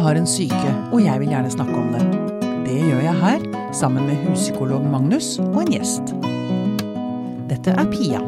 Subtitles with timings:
[0.00, 2.02] har en syke, og jeg vil gjerne snakke om det.
[2.66, 3.46] Det gjør jeg her,
[3.76, 6.14] sammen med huspsykolog Magnus og en gjest.
[7.50, 8.22] Dette er Pia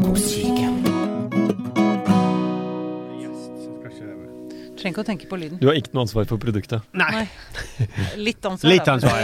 [0.00, 0.68] på syke.
[4.80, 5.58] Trenger ikke å tenke på lyden.
[5.60, 6.86] Du har ikke noe ansvar for produktet.
[6.96, 7.26] Nei.
[8.26, 8.70] Litt ansvar.
[8.72, 9.18] Litt ansvar.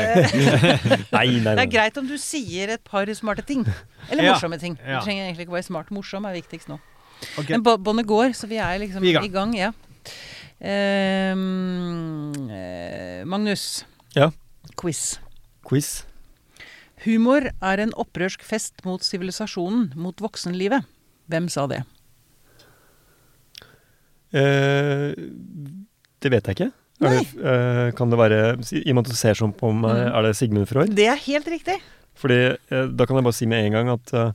[1.16, 3.64] Nei, nei, Det er greit om du sier et par smarte ting.
[4.10, 4.76] Eller Ja, morsomme ting.
[4.76, 5.94] Du trenger egentlig ikke å være smart.
[5.96, 6.76] Morsom er viktigst nå.
[7.40, 7.56] Okay.
[7.56, 9.56] Men båndet går, så vi er liksom Vi i gang.
[9.56, 9.72] ja.
[10.60, 13.84] Ehm, eh, Magnus.
[14.16, 14.30] Ja?
[14.76, 15.18] Quiz.
[15.68, 16.04] Quiz.
[17.04, 20.86] Humor er en opprørsk fest mot sivilisasjonen, mot voksenlivet.
[21.30, 21.82] Hvem sa det?
[24.36, 25.12] Eh,
[26.22, 26.70] det vet jeg ikke.
[26.96, 28.38] Det, eh, kan det være
[28.72, 30.14] I og med at du ser sånn på meg, Mm.
[30.16, 30.94] er det Sigmund Freud?
[30.96, 31.80] Det er helt riktig.
[32.16, 34.32] Fordi eh, Da kan jeg bare si med en gang at eh,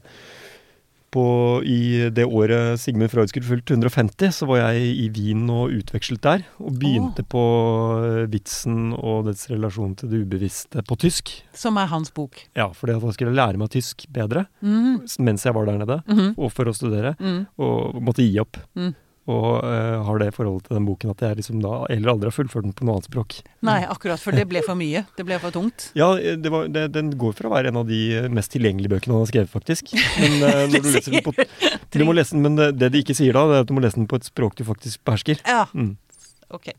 [1.11, 1.23] på,
[1.67, 6.21] i det året Sigmund Freud skulle fylt 150, så var jeg i Wien og utvekslet
[6.23, 6.45] der.
[6.63, 7.41] Og begynte på
[8.05, 11.33] eh, vitsen og dets relasjon til det ubevisste på tysk.
[11.53, 12.39] Som er hans bok.
[12.57, 15.01] Ja, fordi skulle jeg skulle lære meg tysk bedre Mhm.
[15.19, 16.33] mens jeg var der nede, Mhm.
[16.37, 17.15] og for å studere.
[17.19, 17.47] Mm.
[17.59, 18.57] Og måtte gi opp.
[19.31, 22.35] Og uh, har det forholdet til den boken at jeg liksom da eller aldri har
[22.35, 23.37] fullført den på noe annet språk.
[23.67, 25.03] Nei, akkurat, for det ble for mye.
[25.17, 25.87] Det ble for tungt.
[25.97, 28.01] Ja, det var, det, den går for å være en av de
[28.33, 29.93] mest tilgjengelige bøkene han har skrevet, faktisk.
[30.19, 31.35] Men, uh, når du, den på,
[31.95, 33.75] du må lese den, men det, det de ikke sier da, det er at du
[33.77, 35.43] må lese den på et språk du faktisk behersker.
[35.47, 35.93] Ja, Mm.
[36.51, 36.71] ok.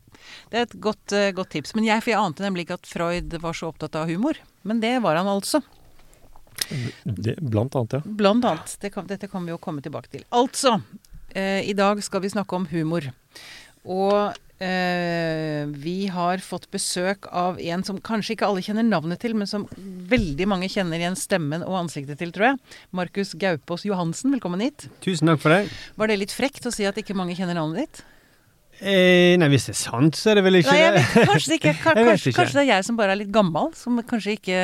[0.51, 1.73] Det er et godt, uh, godt tips.
[1.77, 4.37] Men jeg, jeg ante nemlig ikke at Freud var så opptatt av humor.
[4.67, 5.63] Men det var han altså.
[7.03, 8.01] Det, blant annet, ja.
[8.05, 8.75] Blant annet.
[8.81, 10.23] Det kan, dette kan vi jo komme tilbake til.
[10.35, 10.77] Altså,
[11.35, 13.09] eh, i dag skal vi snakke om humor.
[13.83, 19.35] Og eh, vi har fått besøk av en som kanskje ikke alle kjenner navnet til,
[19.35, 22.61] men som veldig mange kjenner igjen stemmen og ansiktet til, tror jeg.
[22.95, 24.87] Markus Gaupås Johansen, velkommen hit.
[25.03, 25.67] Tusen takk for det.
[25.99, 28.03] Var det litt frekt å si at ikke mange kjenner navnet ditt?
[28.81, 31.03] Eh, nei, hvis det er sant, så er det vel ikke Nei, jeg det.
[31.13, 31.73] vet kanskje ikke.
[31.83, 34.63] Kanskje, kanskje det er jeg som bare er litt gammel, som kanskje ikke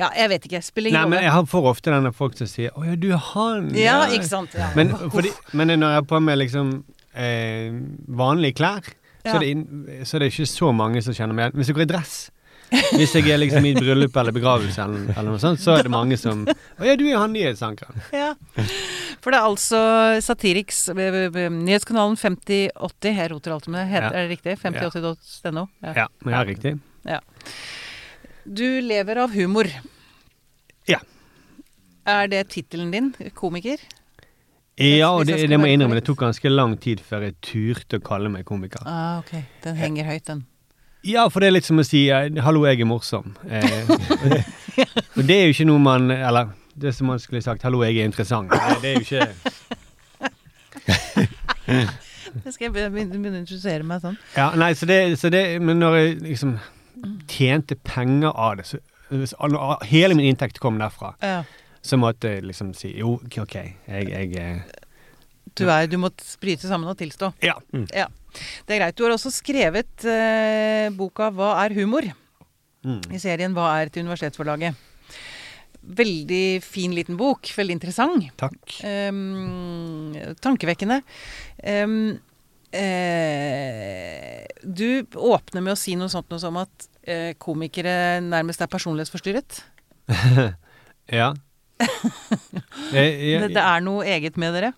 [0.00, 0.62] Ja, jeg vet ikke.
[0.64, 3.20] Spiller Nei, men jeg har for ofte denne folk som sier 'Å ja, du er
[3.34, 3.70] han'.
[3.76, 4.56] Ja, ikke sant.
[4.56, 4.70] Ja.
[4.76, 6.74] Men, fordi, men når jeg har på meg liksom
[7.14, 7.70] eh,
[8.08, 8.82] vanlige klær,
[9.24, 9.34] Ja.
[9.34, 11.58] så, er det så er det ikke så mange som kjenner meg igjen.
[11.60, 12.30] Hvis jeg går i dress
[12.70, 15.92] hvis jeg er liksom i bryllup eller begravelse, eller, eller noe sånt, så er det
[15.92, 17.98] mange som 'Å ja, du er han nyhetsankeren'.
[18.14, 18.34] Ja.
[19.20, 19.80] For det er altså
[20.22, 23.88] Satiriks eh, eh, Nyhetskanalen 5080 Jeg roter alltid med det.
[23.90, 24.16] Heter, Ja.
[24.16, 24.58] Er det riktig?
[24.62, 25.66] 5080.no?
[25.82, 26.78] Ja, men er riktig.
[28.44, 29.68] Du lever av humor.
[30.88, 30.98] Ja.
[32.08, 33.14] Er det tittelen din?
[33.34, 33.78] Komiker?
[34.80, 37.98] Ja, og det, det må jeg innrømme, det tok ganske lang tid før jeg turte
[38.00, 38.80] å kalle meg komiker.
[38.88, 39.34] Ah, ok.
[39.66, 40.46] Den henger høyt, den.
[41.04, 43.36] Ja, for det er litt som å si eh, 'hallo, jeg er morsom'.
[43.48, 43.88] Eh,
[45.16, 47.96] og det er jo ikke noe man Eller det som man skulle sagt 'hallo, jeg
[47.96, 48.52] er interessant'.
[48.52, 49.26] Det, det er jo ikke
[52.44, 54.16] Det skal jeg begynne, begynne å introdusere meg sånn.
[54.36, 56.58] Ja, nei, så det, så det Men når jeg liksom
[57.28, 58.78] tjente penger av det, så
[59.10, 59.34] hvis
[59.90, 61.42] hele min inntekt kom derfra, Ja.
[61.82, 63.54] så måtte jeg liksom si jo, OK,
[63.88, 64.60] jeg, jeg eh,
[65.58, 67.32] Du, er, du må bryte sammen og tilstå.
[67.42, 67.56] Ja.
[67.94, 68.06] Ja.
[68.66, 68.96] Det er greit.
[68.96, 72.12] Du har også skrevet eh, boka 'Hva er humor?'
[72.84, 73.02] Mm.
[73.12, 74.74] i serien 'Hva er?' til Universitetsforlaget.
[75.82, 77.42] Veldig fin liten bok.
[77.56, 78.28] Veldig interessant.
[78.36, 78.80] Takk.
[78.84, 81.00] Um, tankevekkende.
[81.64, 82.20] Ehm,
[82.72, 88.70] eh, du åpner med å si noe sånt noe som at eh, komikere nærmest er
[88.72, 89.62] personlighetsforstyrret.
[91.10, 91.32] Ja.
[92.94, 94.68] Eh, Det, det er noe eget med dere.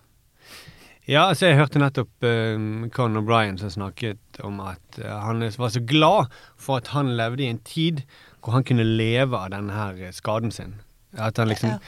[1.09, 5.73] Ja, altså jeg hørte nettopp um, Conan O'Brien som snakket om at eh, han var
[5.73, 8.01] så glad for at han levde i en tid
[8.39, 10.77] hvor han kunne leve av denne her eh, skaden sin.
[11.17, 11.79] At han liksom Ja.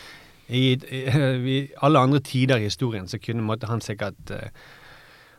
[0.50, 1.04] i, i,
[1.56, 4.50] I alle andre tider i historien så kunne måtte han sikkert eh,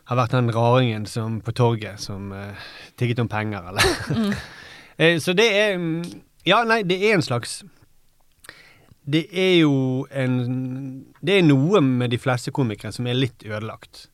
[0.07, 2.53] ha vært den raringen som på torget som uh,
[2.97, 3.83] tigget om penger, eller
[4.15, 4.31] Mm.
[4.99, 6.03] uh, Så det er mm,
[6.47, 7.63] Ja, nei, det er en slags
[9.07, 10.33] det er jo en
[11.23, 14.09] Det er noe med de fleste komikere som er litt ødelagt.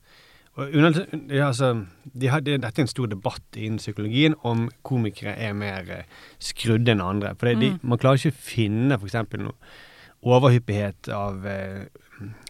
[0.55, 0.99] Under,
[1.41, 1.71] altså,
[2.13, 6.03] de har, det, dette er en stor debatt innen psykologien om komikere er mer eh,
[6.37, 7.31] skrudde enn andre.
[7.41, 7.79] For Mm.
[7.81, 9.17] man klarer ikke å finne f.eks.
[9.41, 9.55] noe
[10.21, 11.87] overhyppighet av eh,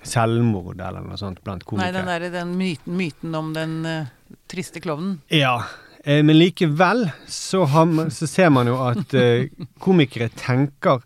[0.04, 1.92] selvmord eller noe sånt blant komikere.
[1.92, 5.20] Nei, den, der, den myten, myten om den uh, triste klovnen.
[5.34, 5.56] Ja,
[6.04, 9.52] eh, men likevel så, har, så ser man jo at eh,
[9.84, 11.04] komikere tenker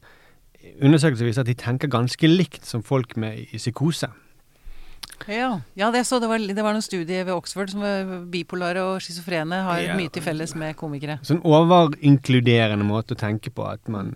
[0.78, 4.12] Undersøkelser viser at de tenker ganske likt som folk med i psykose.
[5.25, 7.81] Ja, ja det, så det, var, det var noen studier ved Oxford som
[8.30, 9.96] bipolare og schizofrene har Ja.
[9.98, 11.18] mye til felles med komikere.
[11.25, 14.14] Sånn overinkluderende måte å tenke på at man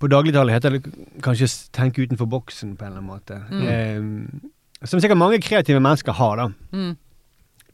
[0.00, 0.92] På dagligtale heter det
[1.24, 3.40] kanskje tenke utenfor boksen på en eller annen måte.
[3.50, 3.66] Mm.
[3.66, 6.48] Eh, som sikkert mange kreative mennesker har, da.
[6.72, 6.96] Mm.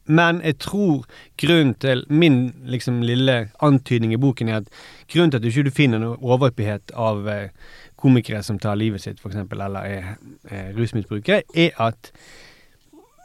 [0.04, 1.04] men jeg tror
[1.38, 4.68] grunnen til Min liksom lille antydning i boken er at
[5.12, 7.50] grunnen til at du ikke finner noe overhyppighet av eh,
[7.96, 10.16] komikere som tar livet sitt, f.eks., eller er,
[10.50, 12.10] er rusmisbrukere, er at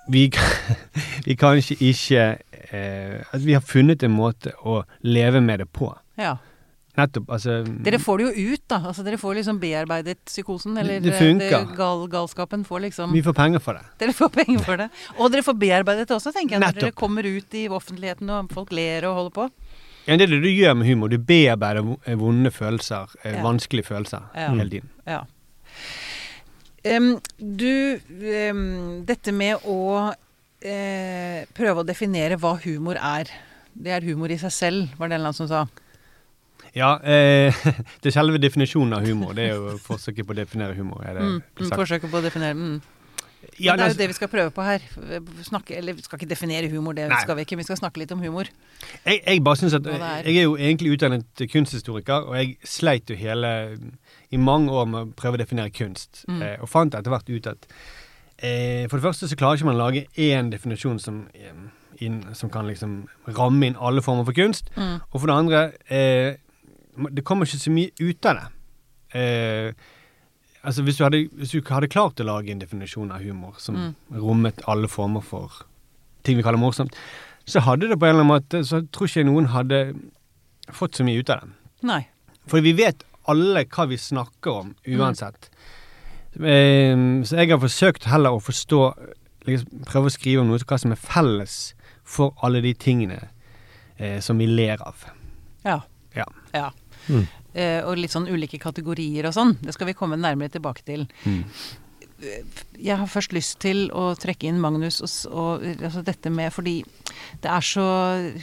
[0.10, 0.30] vi,
[1.26, 2.38] vi kanskje ikke
[2.72, 5.92] eh, At vi har funnet en måte å leve med det på.
[6.18, 6.38] Ja.
[6.98, 7.28] Nettopp.
[7.30, 8.80] Altså Dere får det jo ut, da.
[8.90, 10.78] Altså, dere får liksom bearbeidet psykosen.
[10.82, 11.68] Eller Det funker.
[11.78, 13.84] gal, galskapen får liksom Vi får penger for det.
[14.02, 14.90] Dere får penger for det.
[15.20, 16.64] Og dere får bearbeidet det også, tenker jeg.
[16.66, 19.48] Når dere kommer ut i offentligheten og folk ler og holder på.
[20.08, 21.12] Ja, det er det du gjør med humor.
[21.12, 23.42] Du bearbeider eh, vonde følelser, eh, Ja.
[23.44, 24.50] vanskelige følelser, Ja.
[24.56, 24.90] hele tiden.
[25.06, 25.22] Ja.
[26.88, 28.00] Um, du
[28.52, 33.28] um, Dette med å uh, prøve å definere hva humor er.
[33.78, 35.66] Det er humor i seg selv, var det en eller annen som sa.
[36.78, 37.64] Ja, eh,
[38.04, 41.02] det selve definisjonen av humor, det er jo forsøket på å definere humor.
[41.08, 41.42] Er det Mm,
[41.74, 42.78] forsøket på å definere mm.
[43.62, 44.84] Ja, det er jo altså, det vi skal prøve på her.
[45.46, 47.20] Snakke, eller vi skal ikke definere humor, det Nei.
[47.22, 47.58] skal vi ikke.
[47.58, 48.50] Vi skal snakke litt om humor.
[49.06, 50.26] jeg, jeg bare synes at er.
[50.26, 53.52] Jeg er jo egentlig utdannet kunsthistoriker, og jeg sleit jo hele
[54.34, 56.26] i mange år med å prøve å definere kunst.
[56.28, 56.42] Mm.
[56.42, 57.70] Eh, og fant etter hvert ut at
[58.42, 61.54] eh, for det første så klarer ikke man å lage én definisjon som, eh,
[62.04, 63.06] inn, som kan liksom
[63.38, 64.70] ramme inn alle former for kunst.
[64.76, 64.98] Mm.
[65.12, 66.36] Og for det andre, eh,
[67.12, 68.48] det kommer ikke så mye ut av det.
[69.20, 69.74] Eh,
[70.64, 73.76] altså hvis du, hadde, hvis du hadde klart å lage en definisjon av humor som
[73.76, 73.96] Mm.
[74.22, 75.52] rommet alle former for
[76.24, 76.96] ting vi kaller morsomt,
[77.48, 79.96] så hadde det på en eller annen måte Så tror ikke noen hadde
[80.76, 81.54] fått så mye ut av det.
[81.88, 82.02] Nei.
[82.48, 85.50] For vi vet alle hva vi snakker om, uansett.
[86.36, 88.82] Eh, så jeg har forsøkt heller å forstå
[89.48, 91.74] liksom, Prøve å skrive om noe hva som er felles
[92.04, 93.30] for alle de tingene
[93.98, 95.06] eh, som vi ler av.
[95.66, 95.80] Ja.
[96.16, 96.26] Ja.
[96.54, 96.70] ja.
[97.10, 97.26] Mm.
[97.58, 99.56] Eh, og litt sånn ulike kategorier og sånn.
[99.62, 101.08] Det skal vi komme nærmere tilbake til.
[101.26, 101.44] Mm.
[102.82, 106.80] Jeg har først lyst til å trekke inn Magnus og, og altså dette med Fordi
[107.44, 107.84] det er så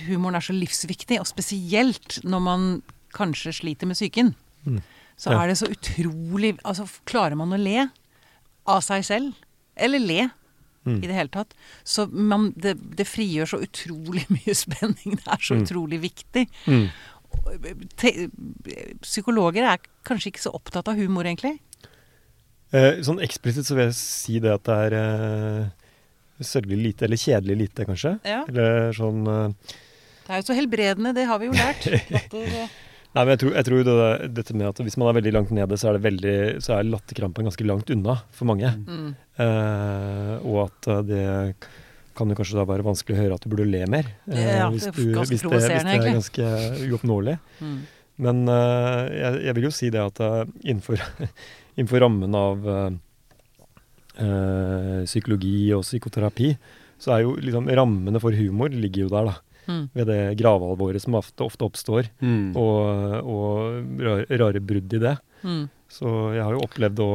[0.06, 2.66] Humoren er så livsviktig, og spesielt når man
[3.14, 4.34] kanskje sliter med psyken.
[4.66, 4.78] Mm.
[5.18, 5.42] Så Ja.
[5.42, 7.88] er det så utrolig Altså, klarer man å le
[8.66, 9.34] av seg selv?
[9.76, 10.30] Eller le?
[10.86, 10.98] Mm.
[11.02, 11.54] I det hele tatt.
[11.84, 15.16] Så man, det, det frigjør så utrolig mye spenning.
[15.18, 15.62] Det er så Mm.
[15.64, 16.46] utrolig viktig.
[16.66, 16.88] Mm.
[19.04, 21.58] Psykologer er kanskje ikke så opptatt av humor, egentlig.
[22.74, 27.20] Eh, sånn eksplisitt så vil jeg si det at det er eh, sørgelig lite, eller
[27.20, 28.16] kjedelig lite, kanskje.
[28.26, 28.40] Ja.
[28.50, 29.76] Eller sånn eh,
[30.24, 31.86] Det er jo så helbredende, det har vi jo lært.
[32.14, 32.58] Latter,
[33.14, 33.96] Nei, men jeg tror, jeg tror det,
[34.34, 36.88] dette med at hvis man er veldig langt nede, så er, det veldig, så er
[36.88, 38.74] latterkrampen ganske langt unna for mange.
[38.86, 41.22] mm, Eh, og at det
[42.16, 44.08] kan det kanskje da være vanskelig å høre at du burde le mer.
[44.30, 46.48] eh, Ja, hvis, det er du, hvis, det, hvis det er ganske
[46.90, 47.38] uoppnåelig.
[47.60, 47.76] mm.
[48.24, 51.00] Men uh, jeg, jeg vil jo si det at eh, innenfor,
[51.76, 52.90] innenfor rammen av eh,
[54.22, 56.52] eh, psykologi og psykoterapi,
[57.02, 59.36] så er jo liksom rammene for humor ligger jo der, da.
[59.64, 59.82] Mm.
[59.96, 62.52] Ved det gravalvoret som ofte, ofte oppstår, Mm.
[62.54, 65.16] og, og rare, rare brudd i det.
[65.94, 67.08] Så jeg har jo opplevd å,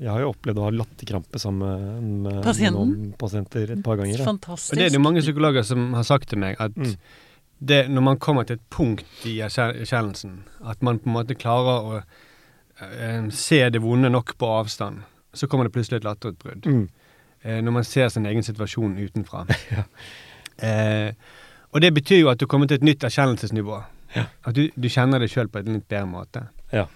[0.00, 2.78] jeg har jo opplevd å ha latterkrampe sammen med Pasienten?
[2.94, 4.22] noen pasienter et par ganger.
[4.22, 4.24] Ja.
[4.30, 4.72] Fantastisk.
[4.72, 6.94] Og det er det jo mange psykologer som har sagt til meg, at Mm.
[7.60, 11.90] det, når man kommer til et punkt i erkjennelsen, at man på en måte klarer
[11.90, 12.02] å
[12.80, 15.02] eh, se det vonde nok på avstand,
[15.36, 16.64] så kommer det plutselig et latterutbrudd.
[16.66, 16.88] Mm.
[17.44, 19.44] Eh, når man ser sin egen situasjon utenfra.
[19.76, 19.84] Ja.
[20.58, 21.12] eh,
[21.74, 23.82] og det betyr jo at du kommer til et nytt erkjennelsesnivå.
[24.16, 24.24] Ja.
[24.48, 26.46] At du, du kjenner deg sjøl på en litt bedre måte.
[26.72, 26.86] Ja.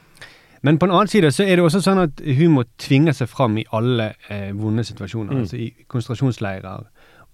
[0.62, 3.54] Men på den annen side så er det også sånn at humor tvinger seg fram
[3.58, 5.32] i alle eh, vonde situasjoner.
[5.32, 5.40] Mm.
[5.46, 6.82] Altså i konsentrasjonsleirer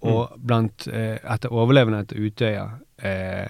[0.06, 2.66] og blant eh, etter overlevende etter Utøya.
[3.02, 3.48] Eh,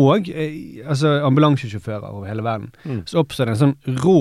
[0.00, 2.70] og eh, altså ambulansesjåfører over hele verden.
[2.88, 3.02] Mm.
[3.06, 4.16] Så oppstår det en sånn rå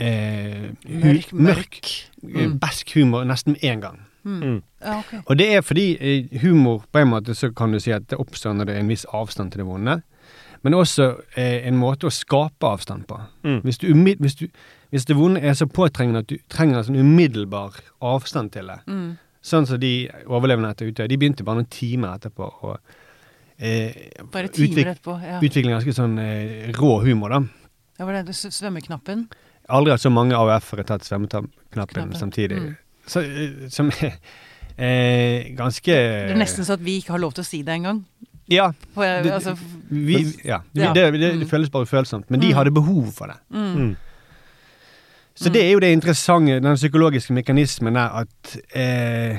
[0.00, 1.80] eh, hu- Mørk, mørk.
[2.24, 2.58] eh, Mm.
[2.58, 3.98] besk humor nesten med en gang.
[4.24, 4.40] Mm.
[4.42, 4.62] Mm.
[4.82, 5.20] Ja, okay.
[5.26, 8.18] Og det er fordi eh, humor på en måte så kan du si at det
[8.18, 10.02] oppstår når det er en viss avstand til det vonde.
[10.64, 13.18] Men også eh, en måte å skape avstand på.
[13.44, 13.60] Mm.
[13.62, 14.46] Hvis, du, hvis, du,
[14.90, 18.80] hvis det vonde er så påtrengende at du trenger en sånn umiddelbar avstand til det,
[18.86, 19.16] Mm.
[19.42, 22.76] sånn som de overlevende etter Utøya, de begynte bare noen timer etterpå å
[23.58, 23.92] eh,
[24.32, 25.14] Bare timer utvik- etterpå.
[25.22, 25.38] Ja.
[25.40, 27.40] utvikle ganske sånn eh, rå humor, da.
[27.98, 29.28] ja, var det svømmeknappen?
[29.68, 32.12] Aldri hatt så mange AUF-ere tatt svømmeknappen Knappen.
[32.16, 32.58] samtidig.
[32.58, 32.76] Mm.
[33.06, 34.18] Så, eh, som er
[34.78, 37.74] eh, ganske Det er nesten så at vi ikke har lov til å si det
[37.78, 38.04] engang.
[38.48, 38.70] Ja.
[38.94, 39.56] For Det- altså,
[39.90, 40.58] Vi, ja.
[40.74, 40.92] Det, Ja.
[40.94, 41.48] det, det, det Mm.
[41.48, 42.30] føles bare ufølsomt.
[42.30, 42.54] Men de Mm.
[42.54, 43.36] hadde behov for det.
[43.50, 43.74] mm.
[43.76, 43.96] Mm.
[45.38, 49.38] Så det er jo det interessante, den psykologiske mekanismen der at eh,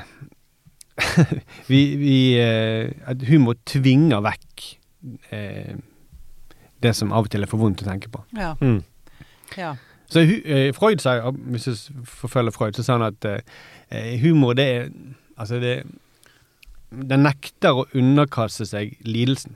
[1.68, 4.77] vi, vi eh, At humor tvinger vekk
[5.32, 5.75] eh,
[6.84, 8.22] det som av og til er for vondt å tenke på.
[8.38, 8.53] Ja.
[8.62, 8.84] Mm.
[9.58, 9.74] ja.
[10.10, 11.75] Så eh, Freud sa, hvis jeg
[12.08, 13.25] forfølger Freud, så sa han at
[13.91, 14.89] eh, humor det er
[15.39, 15.84] Altså det
[16.91, 19.53] den nekter å underkaste seg lidelsen.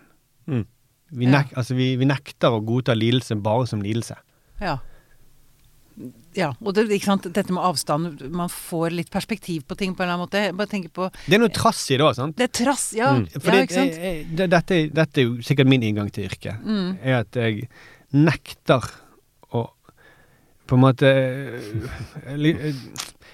[0.48, 0.66] Mm.
[1.14, 1.44] Vi, Ja.
[1.56, 4.18] altså vi, vi nekter å godta lidelse bare som lidelse.
[4.62, 4.80] Ja.
[6.34, 7.28] Ja, og det, ikke sant?
[7.36, 10.58] dette med avstand, man får litt perspektiv på ting på en eller annen måte.
[10.58, 12.36] Bare tenker på Det er noe trass i det òg, sant?
[12.40, 13.12] Det er trass, ja.
[13.20, 13.28] Mm.
[13.30, 14.00] Ja ikke sant?
[14.40, 16.58] det, dette, dette er jo sikkert min inngang til yrket.
[16.66, 16.98] Mm.
[17.04, 17.68] Er at jeg
[18.18, 18.90] nekter
[19.54, 19.68] å
[20.66, 21.10] på en måte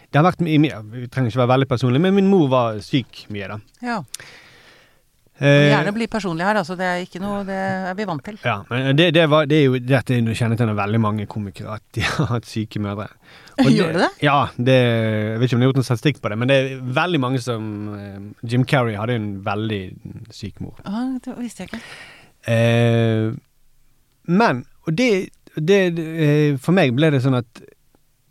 [0.10, 3.24] Det har vært mye Vi trenger ikke være veldig personlig, men min mor var syk
[3.32, 3.60] mye, da.
[3.86, 4.00] Ja.
[5.40, 6.76] Eh, Gjerne bli personlig her, altså.
[6.76, 8.40] Det er ikke noe Det er vi vant til.
[8.44, 11.78] Ja, men det, det, var, det er jo dette er kjennetegnet kjennetegn veldig mange komikere,
[11.80, 13.08] at de har hatt syke mødre.
[13.64, 14.12] Og Gjør det det?
[14.24, 16.60] Ja, det, jeg vet ikke om de har gjort noen statistikk på det, men det
[16.60, 17.66] er veldig mange som
[17.96, 19.82] eh, Jim Carrey hadde en veldig
[20.36, 20.80] syk mor.
[20.88, 21.82] Ah, det visste jeg ikke.
[22.52, 23.32] Eh,
[24.30, 25.10] men, og det,
[25.56, 27.64] det eh, For meg ble det sånn at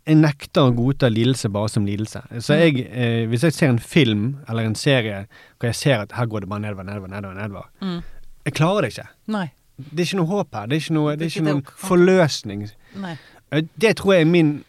[0.09, 2.21] jeg nekter å godta lidelse bare som lidelse.
[2.43, 5.27] Så jeg, eh, hvis jeg ser en film eller en serie
[5.59, 8.01] hvor jeg ser at her går det bare nedover, nedover, nedover, nedover Mm.
[8.45, 9.07] Jeg klarer det ikke.
[9.27, 9.51] Nei.
[9.77, 10.67] Det er ikke noe håp her.
[10.67, 12.71] Det er ikke, noe, det er Det er ikke ikke noen det- forløsning.
[12.95, 13.17] Nei.
[13.51, 14.63] Eh, Det tror jeg er min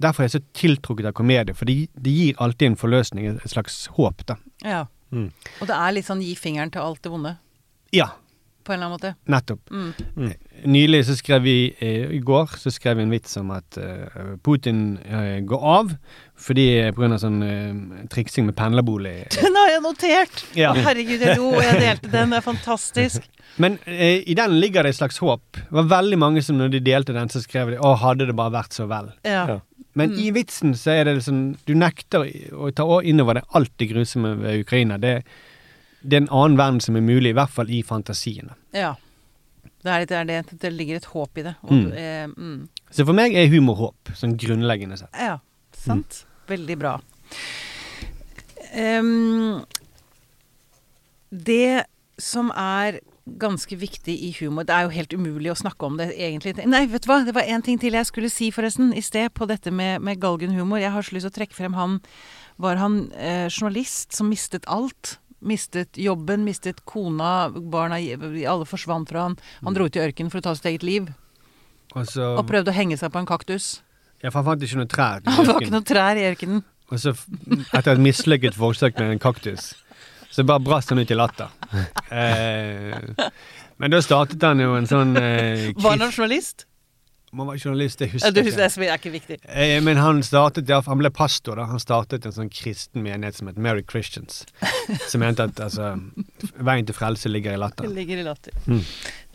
[0.00, 3.50] Derfor er jeg så tiltrukket av komedie, for det, de gir alltid en forløsning, et
[3.50, 4.36] slags håp, da.
[4.62, 4.84] Ja.
[5.10, 5.32] Mm.
[5.60, 7.36] Og det er litt sånn gi fingeren til alt det vonde,
[7.92, 8.06] Ja,
[8.62, 9.16] på en eller annen måte.
[9.26, 9.58] nettopp.
[9.72, 10.34] Mm.
[10.66, 14.34] Nylig så skrev vi, eh, i går, så skrev vi en vits om at eh,
[14.42, 15.92] Putin eh, går av
[16.38, 19.26] fordi på grunn av sånn eh, triksing med pendlerbolig.
[19.38, 20.44] Den har jeg notert!
[20.58, 20.70] Ja.
[20.72, 22.30] Å, herregud, jeg lo, jeg delte den.
[22.30, 23.26] Det er fantastisk.
[23.62, 25.42] Men eh, i den ligger det et slags håp.
[25.58, 28.36] Det var veldig mange som når de delte den, så skrev de 'Å, hadde det
[28.38, 29.12] bare vært så vel'.
[29.26, 29.44] Ja.
[29.54, 29.58] Ja.
[29.98, 30.18] Men Mm.
[30.22, 32.22] i vitsen så er det liksom Du nekter
[32.54, 34.98] å ta inn over deg alt det grusomme ved Ukraina.
[34.98, 35.24] Det,
[36.06, 38.50] det er en annen verden som er mulig, i hvert fall i fantasien.
[38.72, 38.94] ja.
[39.84, 41.54] Det, litt, det, det, det ligger et håp i det.
[41.62, 41.92] Og, Mm.
[41.92, 42.68] eh, mm.
[42.90, 45.12] Så for meg er humor håp, sånn grunnleggende sett.
[45.14, 45.38] Ja,
[45.76, 46.24] sant.
[46.48, 46.96] Veldig bra.
[48.74, 49.64] Um,
[51.32, 51.84] det
[52.18, 52.98] som er
[53.38, 56.54] ganske viktig i humor Det er jo helt umulig å snakke om det egentlig.
[56.66, 59.28] Nei, vet du hva, det var én ting til jeg skulle si forresten i sted
[59.36, 60.80] på dette med, med galgenhumor.
[60.80, 61.98] Jeg har så lyst til å trekke frem han
[62.58, 65.18] Var han eh, journalist som mistet alt?
[65.40, 68.00] Mistet jobben, mistet kona, barna
[68.50, 69.36] Alle forsvant fra han.
[69.62, 71.10] Han dro ut i ørkenen for å ta sitt eget liv.
[71.94, 73.78] Og så Og prøvde å henge seg på en kaktus.
[74.22, 75.22] Ja, for han fant ikke noe trær.
[75.28, 76.64] Han var ikke noen trær i ørkenen.
[76.88, 77.12] Og så,
[77.76, 79.74] etter et mislykket forsøk med en kaktus,
[80.32, 81.52] så bare brast han ut i latter.
[82.08, 82.94] Eh,
[83.76, 86.64] men da startet han jo en sånn eh, Var han journalist?
[87.32, 88.80] Om han var journalist, det Ja, husker du jeg husker ikke.
[88.80, 89.36] det, er ikke viktig.
[89.48, 91.66] Eh, men han startet, ja, han ble pastor da.
[91.68, 94.46] Han startet en sånn kristen menighet som het Mary Christians.
[95.10, 95.90] Som mente at altså,
[96.64, 97.88] veien til frelse ligger i Det latter.
[97.92, 98.54] ligger i latter.
[98.66, 98.80] Mm.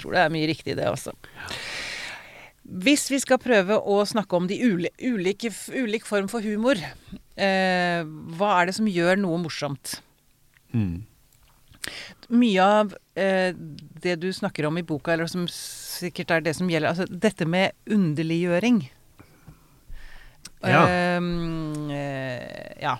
[0.01, 1.13] Tror det er mye riktig i det også.
[2.63, 6.79] Hvis vi skal prøve å snakke om de uli ulike, ulik form for humor,
[7.37, 8.01] eh,
[8.39, 9.99] hva er det som gjør noe morsomt?
[10.73, 11.03] Mm.
[12.33, 13.53] Mye av eh,
[14.03, 17.47] det du snakker om i boka, eller som sikkert er det som gjelder, altså dette
[17.49, 18.83] med underliggjøring.
[20.63, 20.83] Ja.
[20.87, 22.97] Ehm, eh, ja.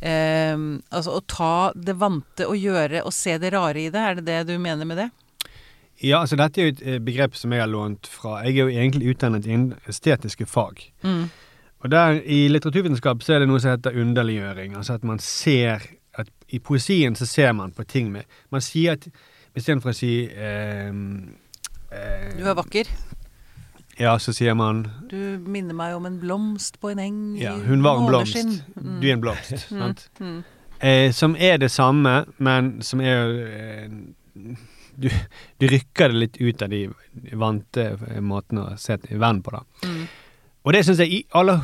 [0.00, 4.20] Ehm, altså å ta det vante og gjøre og se det rare i det, er
[4.20, 5.08] det det du mener med det?
[5.98, 8.68] Ja, altså dette er jo et eh, begrep som jeg har lånt fra Jeg er
[8.68, 10.84] jo egentlig utdannet innen estetiske fag.
[11.02, 11.28] Mm.
[11.82, 14.76] Og der i litteraturvitenskap så er det noe som heter underliggjøring.
[14.78, 15.82] Altså at man ser
[16.48, 19.08] I poesien så ser man på ting med Man sier at
[19.58, 22.90] Istedenfor å si eh, eh, Du er vakker.
[23.98, 27.82] Ja, så sier man Du minner meg om en blomst på en eng Ja, hun
[27.82, 28.62] var en blomst.
[28.76, 29.00] Mm.
[29.00, 29.66] Du er en blomst.
[29.72, 30.06] sant?
[30.20, 30.42] Mm.
[30.78, 33.96] Eh, som er det samme, men som er eh,
[34.94, 35.08] du,
[35.58, 36.84] du rykker det litt ut av de
[37.38, 39.64] vante eh, måtene å se venn på, da.
[39.88, 40.06] Mm.
[40.62, 41.58] Og det syns jeg i alle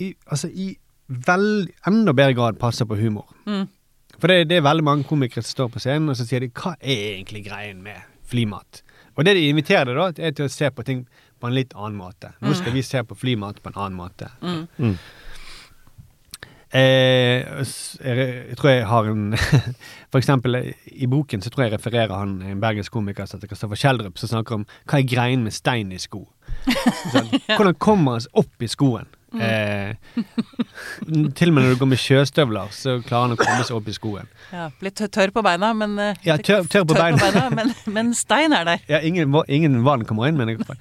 [0.00, 0.70] i, Altså i
[1.10, 3.26] vel, enda bedre grad passer på humor.
[3.46, 3.66] Mm.
[4.20, 6.52] For det, det er veldig mange komikere som står på scenen og så sier de,
[6.52, 8.82] hva er egentlig greien med flymat?
[9.16, 11.02] Og det de inviterer deg da, er til å se på ting
[11.40, 12.34] på en litt annen måte.
[12.44, 14.28] Nå skal vi se på flymat på en annen måte.
[14.44, 14.62] Mm.
[14.78, 14.96] Mm.
[16.70, 17.64] Eh,
[17.98, 19.32] jeg, tror jeg har en
[20.12, 20.54] For eksempel
[20.86, 24.30] i boken så tror jeg refererer han en bergensk komiker som heter Kristoffer Kjeldrup, som
[24.30, 26.28] snakker om hva er greien med stein i sko.
[27.10, 29.10] Så, hvordan kommer han seg opp i skoen?
[29.38, 29.94] Eh,
[31.38, 33.86] til og med når du går med sjøstøvler, så klarer han å komme seg opp
[33.90, 34.26] i skoen.
[34.50, 37.44] Ja, Blir tørr på beina, men eh, Ja, tørr- tør på beina.
[37.54, 38.82] men, men stein er der.
[38.90, 40.78] Ja, ingen, ingen vann kommer inn, mener jeg.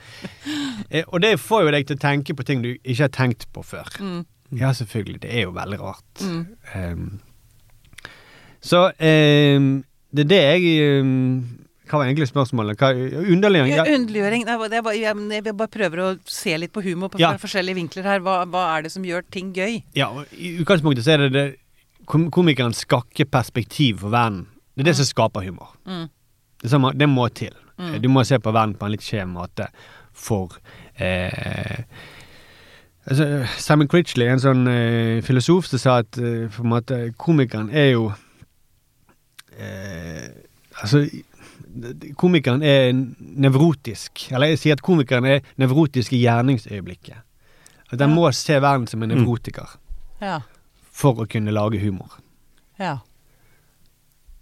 [0.90, 3.46] Eh, og det får jo deg til å tenke på ting du ikke har tenkt
[3.54, 3.90] på før.
[4.02, 4.24] Mm.
[4.58, 5.20] Ja, selvfølgelig.
[5.22, 6.24] Det er jo veldig rart.
[6.26, 6.46] Mm.
[6.74, 7.10] Ehm,
[8.66, 9.68] så ehm,
[10.10, 11.36] det er det jeg ehm,
[11.90, 12.78] Hva var egentlig spørsmålet?
[12.78, 13.74] Hva, underliggjøring?
[13.74, 14.44] Ja, Underliggjøring.
[14.46, 17.32] Jeg, Jeg jeg bare prøver å se litt på humor på Ja.
[17.38, 18.20] forskjellige vinkler her.
[18.20, 19.82] Hva, hva er det som gjør ting gøy?
[19.96, 21.48] ja, og I utgangspunktet så er det det
[22.06, 24.46] komikerens skakke perspektiv for verden.
[24.76, 25.74] Det er det som skaper humor.
[25.86, 26.08] Mm.
[26.62, 27.54] Det, samme, det må til.
[27.78, 28.02] Mm.
[28.02, 29.68] Du må se på verden på en litt skjev måte
[30.14, 30.58] for
[31.00, 31.84] eh,
[33.08, 38.12] altså, Simon Critchley, en sånn eh, filosof, som sa at eh, komikeren er jo
[39.58, 40.30] eh,
[40.80, 41.02] Altså
[42.18, 44.32] Komikeren er nevrotisk.
[44.34, 47.22] Eller jeg sier at komikeren er nevrotisk i gjerningsøyeblikket.
[47.92, 48.16] At den Ja.
[48.16, 49.18] må se verden som en Mm.
[49.24, 49.68] nevrotiker
[50.22, 50.40] Ja.
[50.92, 52.10] for å kunne lage humor.
[52.80, 53.00] Ja.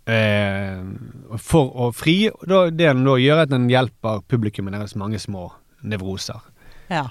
[0.07, 0.79] Eh,
[1.38, 5.19] for å fri da, det den da gjør, at den hjelper publikum med deres mange
[5.19, 5.50] små
[5.84, 6.39] nevroser.
[6.89, 7.10] Ja.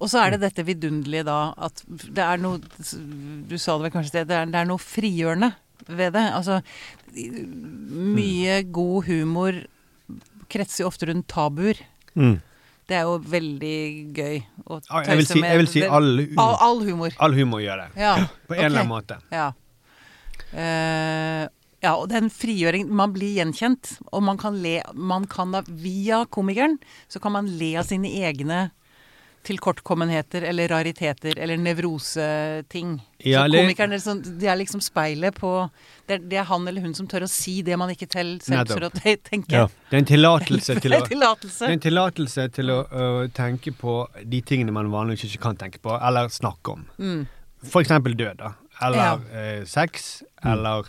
[0.00, 3.94] Og så er det dette vidunderlige da at det er noe Du sa det vel
[4.02, 5.54] kanskje, det er, det er noe frigjørende
[5.88, 6.24] ved det.
[6.32, 6.60] Altså
[7.12, 9.60] mye god humor
[10.52, 11.80] kretser jo ofte rundt tabuer.
[12.14, 12.38] Mm.
[12.88, 13.78] Det er jo veldig
[14.12, 17.14] gøy å tøyse Jeg vil si, jeg vil si all all, all, all humor.
[17.22, 17.88] all humor gjør det.
[18.02, 18.14] Ja.
[18.48, 19.18] På en eller annen måte.
[19.32, 19.50] Ja.
[20.52, 21.46] Uh,
[21.82, 26.22] ja, og den frigjøringen Man blir gjenkjent, og man kan le Man kan da via
[26.28, 26.76] komikeren
[27.08, 28.66] så kan man le av sine egne
[29.46, 32.94] tilkortkommenheter eller rariteter eller nevroseting.
[33.22, 35.50] Ja, så komikeren er, sånn, de er liksom speilet på
[36.06, 38.42] det er, det er han eller hun som tør å si det man ikke selv
[38.42, 39.54] tør å tenke.
[39.54, 39.66] Ja.
[39.90, 40.96] Det er en tillatelse til
[41.82, 46.30] tillatelse til å øh, tenke på de tingene man vanligvis ikke kan tenke på, eller
[46.32, 46.86] snakke om.
[46.98, 47.24] Mm.
[47.62, 48.54] For eksempel død, da.
[48.82, 49.18] Eller Ja.
[49.32, 50.22] eh, sex.
[50.44, 50.88] Eller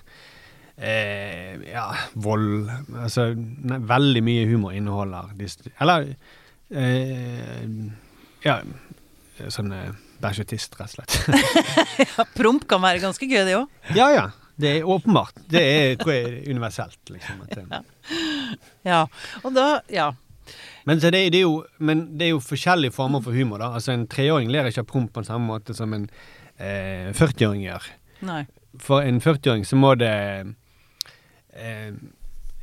[0.77, 2.69] eh, ja, vold.
[2.98, 6.15] Altså ne, veldig mye humor inneholder disse Eller
[6.74, 7.67] eh,
[8.43, 8.59] ja,
[9.51, 9.73] sånn
[10.23, 11.19] bæsjetist, rett og slett.
[12.17, 13.67] Ja, promp kan være ganske gøy, det òg.
[13.97, 14.29] ja ja.
[14.55, 15.39] Det er åpenbart.
[15.50, 17.39] Det er, tror jeg er universelt, liksom.
[17.50, 17.63] Det,
[18.85, 19.05] Ja.
[19.43, 20.12] Og da Ja.
[20.85, 23.57] Men, så det, det jo, men det er jo forskjellige former for humor.
[23.57, 23.71] da.
[23.73, 26.09] Altså En treåring ler ikke av promp på samme måte som en
[26.59, 27.88] eh, 40-åring gjør.
[28.27, 28.43] Nei.
[28.83, 30.12] For en 40-åring så må det
[31.55, 31.93] eh,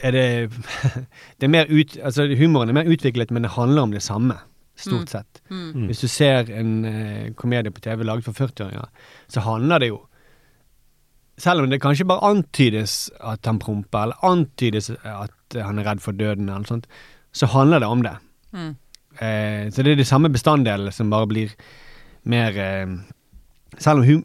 [0.05, 0.51] Er det
[1.41, 1.97] Det er mer ut...
[2.05, 4.37] Altså humoren er mer utviklet, men det handler om det samme.
[4.81, 5.07] Stort Mm.
[5.13, 5.41] sett.
[5.51, 5.73] Mm.
[5.75, 5.87] Mm.
[5.91, 8.89] Hvis du ser en eh, komedie på TV laget for 40-åringer,
[9.29, 10.01] så handler det jo
[11.41, 16.01] Selv om det kanskje bare antydes at han promper, eller antydes at han er redd
[16.05, 16.85] for døden, eller sånt,
[17.33, 18.13] så handler det om det.
[18.53, 18.75] Mm.
[19.21, 21.55] Eh, så det er de samme bestanddelene som bare blir
[22.29, 22.93] mer eh,
[23.79, 24.25] Selv om hum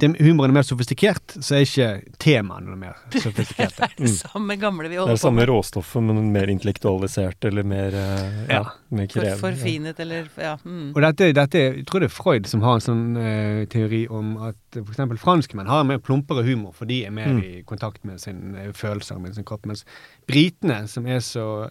[0.00, 1.88] det, humoren er mer sofistikert, så er ikke
[2.22, 3.76] temaene noe mer sofistikert.
[3.76, 7.62] Det er det samme gamle vi Det er det samme råstoffet, men mer intellektualisert eller
[7.68, 8.64] mer, eh, ja, Ja.
[8.90, 9.38] mer For, krevende.
[9.44, 10.56] forfinet eller Ja.
[10.64, 10.90] Mm.
[10.96, 14.36] Og dette, dette, jeg tror det er Freud som har en sånn eh, teori om
[14.50, 15.20] at f.eks.
[15.22, 17.42] franskmenn har mer plumpere humor, for de er mer Mm.
[17.44, 19.66] i kontakt med sine eh, følelser, med sin kropp.
[19.66, 19.84] Mens
[20.26, 21.70] britene, som er så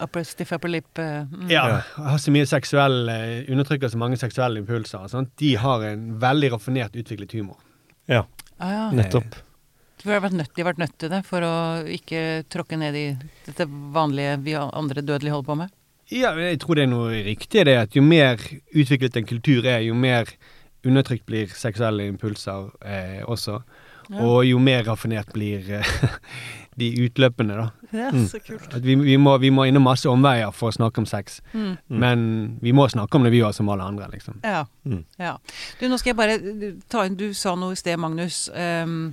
[0.00, 0.98] Upper, stiff upper lip.
[0.98, 1.50] eh, mm.
[1.52, 1.64] ja,
[1.96, 6.52] har så mye seksuell eh, Undertrykker så mange seksuelle impulser og de har en veldig
[6.56, 7.58] raffinert utviklet humor.
[8.10, 8.24] Ja,
[8.60, 8.90] Ah, ja.
[8.92, 9.34] nettopp.
[10.02, 11.52] De har vært nødt, de har vært nødt til det for å
[11.88, 13.04] ikke tråkke ned i
[13.46, 15.72] dette vanlige vi andre dødelige holder på med.
[16.10, 18.40] Ja, jeg tror det er noe riktig i det, at jo mer
[18.74, 20.28] utviklet en kultur er, jo mer
[20.84, 23.60] undertrykt blir seksuelle impulser eh, også.
[24.10, 24.24] Ja.
[24.26, 25.92] Og jo mer raffinert blir eh,
[26.80, 27.68] de utløpene, da.
[27.92, 28.26] Ja, Mm.
[28.30, 28.68] så kult.
[28.74, 31.76] At vi, vi, må, vi må innom masse omveier for å snakke om sex, Mm.
[31.90, 31.98] Mm.
[32.02, 34.40] men vi må snakke om det vi gjør som alle andre, liksom.
[34.44, 34.64] Ja.
[34.86, 35.04] Mm.
[35.18, 35.36] ja.
[35.80, 38.48] Du, nå skal jeg bare eh, ta inn Du sa noe i sted, Magnus.
[38.54, 39.12] Um,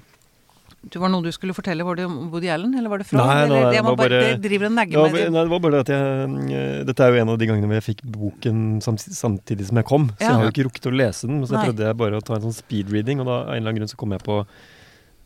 [0.87, 1.83] det var noe du skulle fortelle.
[1.83, 3.17] Var det om Woody Allen, eller var det fra?
[3.25, 5.31] Nei, nei, nei det var bare- det driver og negger var, meg.
[5.33, 7.67] nei, det var bare det at jeg eh, Dette er jo en av de gangene
[7.67, 10.07] hvor jeg fikk boken samtidig som jeg kom.
[10.15, 10.29] Så Ja.
[10.29, 11.41] jeg har jo ikke rukket å lese den.
[11.43, 11.65] Så Nei.
[11.65, 13.79] jeg prøvde jeg bare å ta en sånn speed-reading, og da av en eller annen
[13.81, 14.45] grunn så kom jeg på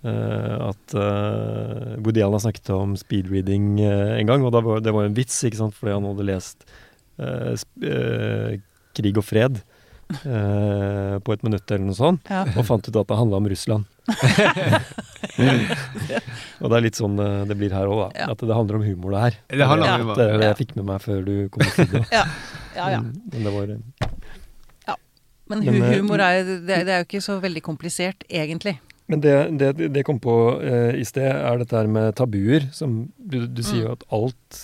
[0.03, 4.81] eh, at uh, Woody Allen har snakket om speed-reading eh, en gang, og da var,
[4.83, 6.65] det var en vits, ikke sant, fordi han hadde lest
[7.21, 8.59] uh, sp eh,
[8.91, 9.61] Krig og fred
[10.27, 12.41] eh, på et minutt eller noe sånt, Ja.
[12.59, 13.85] og fant ut at det handla om Russland.
[16.59, 17.15] og det er litt sånn
[17.47, 18.09] det blir her òg, da.
[18.19, 18.27] Ja.
[18.33, 19.37] At det handler om humor, det her.
[19.47, 21.71] Det om det, humor, Det er det jeg fikk med meg før du kom til
[21.77, 22.03] studio.
[22.11, 22.25] Ja,
[22.75, 22.89] ja.
[22.97, 22.99] ja.
[22.99, 23.65] Men, men det var
[25.51, 28.75] Men, Men, hu humor er, det, det er jo ikke så veldig komplisert, egentlig.
[29.11, 32.69] Men det, det, det kom på eh, i sted, er dette her med tabuer.
[32.71, 34.61] Som du, du sier jo at alt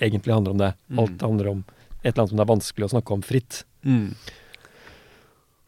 [0.00, 0.70] egentlig handler om det.
[0.88, 1.02] Mm.
[1.04, 1.60] Alt handler om
[2.00, 3.60] et eller annet som det er vanskelig å snakke om fritt.
[3.84, 4.08] Mm.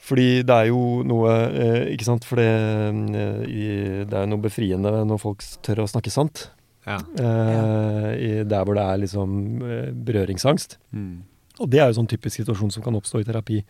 [0.06, 2.24] Fordi det er jo noe eh, Ikke sant?
[2.28, 6.48] For det, eh, i- det er noe befriende når folk tør å snakke sant.
[6.86, 7.00] Ja.
[7.18, 9.32] Eh, der hvor det er liksom
[9.66, 10.76] eh, berøringsangst.
[10.94, 11.24] Mm.
[11.58, 13.62] Og det er jo sånn typisk situasjon som kan oppstå i terapi.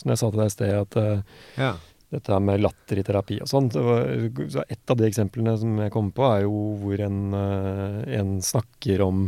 [0.00, 1.20] Som jeg sa til deg i sted, at eh,
[1.60, 1.72] ja.
[2.14, 3.70] Dette her med latter i terapi og sånn.
[3.74, 8.36] så Et av de eksemplene som jeg kommer på, er jo hvor en, eh, en
[8.42, 9.26] snakker om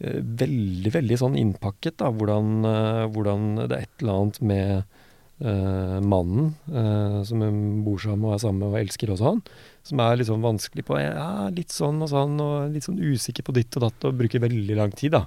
[0.00, 2.10] eh, veldig, veldig sånn innpakket, da.
[2.12, 5.00] Hvordan, eh, hvordan det er et eller annet med
[5.42, 9.42] uh, mannen uh, som hun bor sammen og er sammen med og elsker også han,
[9.86, 13.46] som er litt sånn vanskelig på ja, litt sånn og sånn, og litt sånn usikker
[13.46, 15.26] på ditt og datt, og bruker veldig lang tid, da.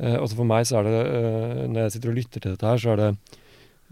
[0.00, 1.00] Uh, også for meg så er det,
[1.70, 3.10] når jeg sitter og lytter til dette her, så er det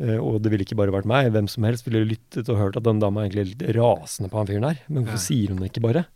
[0.00, 2.86] og det ville ikke bare vært meg, hvem som helst ville lyttet og hørt at
[2.88, 4.80] den dama egentlig er litt rasende på han fyren her.
[4.88, 5.26] Men hvorfor Ja.
[5.26, 6.06] sier hun det ikke bare?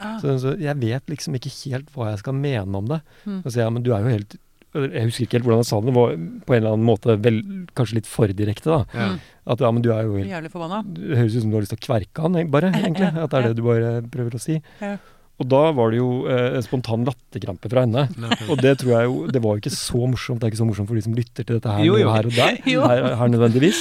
[0.00, 0.16] Ah.
[0.18, 3.00] Så, så jeg vet liksom ikke helt hva jeg skal mene om det.
[3.24, 3.38] Mm.
[3.44, 4.36] Og så ja, men du er jo helt
[4.76, 6.10] Jeg husker ikke helt hvordan jeg sa det, det var
[6.44, 7.38] på en eller annen måte vel,
[7.78, 8.82] kanskje litt for direkte, da.
[8.92, 9.06] Ja.
[9.54, 10.82] At ja, men du er jo helt Jævlig forbanna.
[10.84, 13.08] Det høres ut som du har lyst til å kverke han, eh, bare, egentlig.
[13.24, 14.58] At det er det du bare prøver å si.
[14.82, 14.96] Ja.
[15.36, 18.06] Og da var det jo eh, spontan latterkrampe fra henne.
[18.48, 20.40] Og det tror jeg jo Det var jo ikke så morsomt.
[20.40, 22.08] Det er ikke så morsomt for de som lytter til dette her, Jo, jo.
[22.14, 22.56] her og der.
[22.88, 23.80] Her, her nødvendigvis.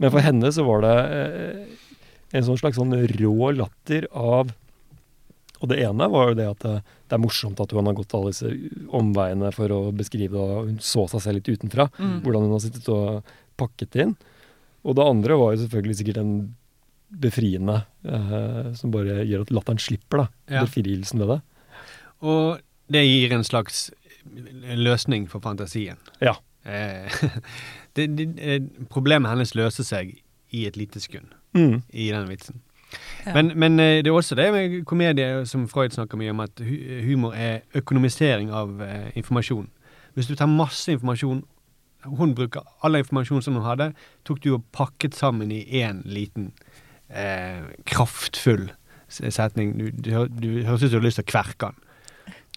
[0.00, 1.78] Men for henne så var det eh,
[2.36, 4.52] en sånn slags sånn rå latter av
[5.60, 6.76] Og det ene var jo det at det,
[7.08, 8.52] det er morsomt at hun har gått alle disse
[8.96, 11.88] omveiene for å beskrive det, hun så seg selv litt utenfra.
[11.98, 12.14] Mm.
[12.24, 14.14] Hvordan hun har sittet og pakket inn.
[14.84, 16.32] Og det andre var jo selvfølgelig sikkert en
[17.10, 20.26] befriende eh, som bare gjør at latteren slipper, da.
[20.56, 20.64] Ja.
[20.66, 21.40] Befrielsen ved det.
[22.22, 22.60] Og
[22.92, 23.88] det gir en slags
[24.76, 25.96] løsning for fantasien.
[26.20, 26.36] Ja.
[26.64, 27.10] Eh,
[27.96, 28.60] det, det, eh,
[28.92, 30.16] problemet hennes løser seg
[30.50, 31.80] i et lite sekund Mm.
[31.90, 32.60] i den vitsen.
[33.26, 33.32] Ja.
[33.34, 36.60] Men, men eh, det er også det med komedie som Freud snakker mye om, at
[36.62, 39.66] humor er økonomisering av eh, informasjon.
[40.14, 41.42] Hvis du tar masse informasjon
[42.06, 43.90] Hun bruker all informasjon som hun hadde,
[44.24, 46.46] tok du og pakket sammen i én liten
[47.10, 48.70] eh, kraftfull
[49.10, 49.76] setning.
[49.78, 51.86] Du, du, du høres ut som du har lyst til å kverke den.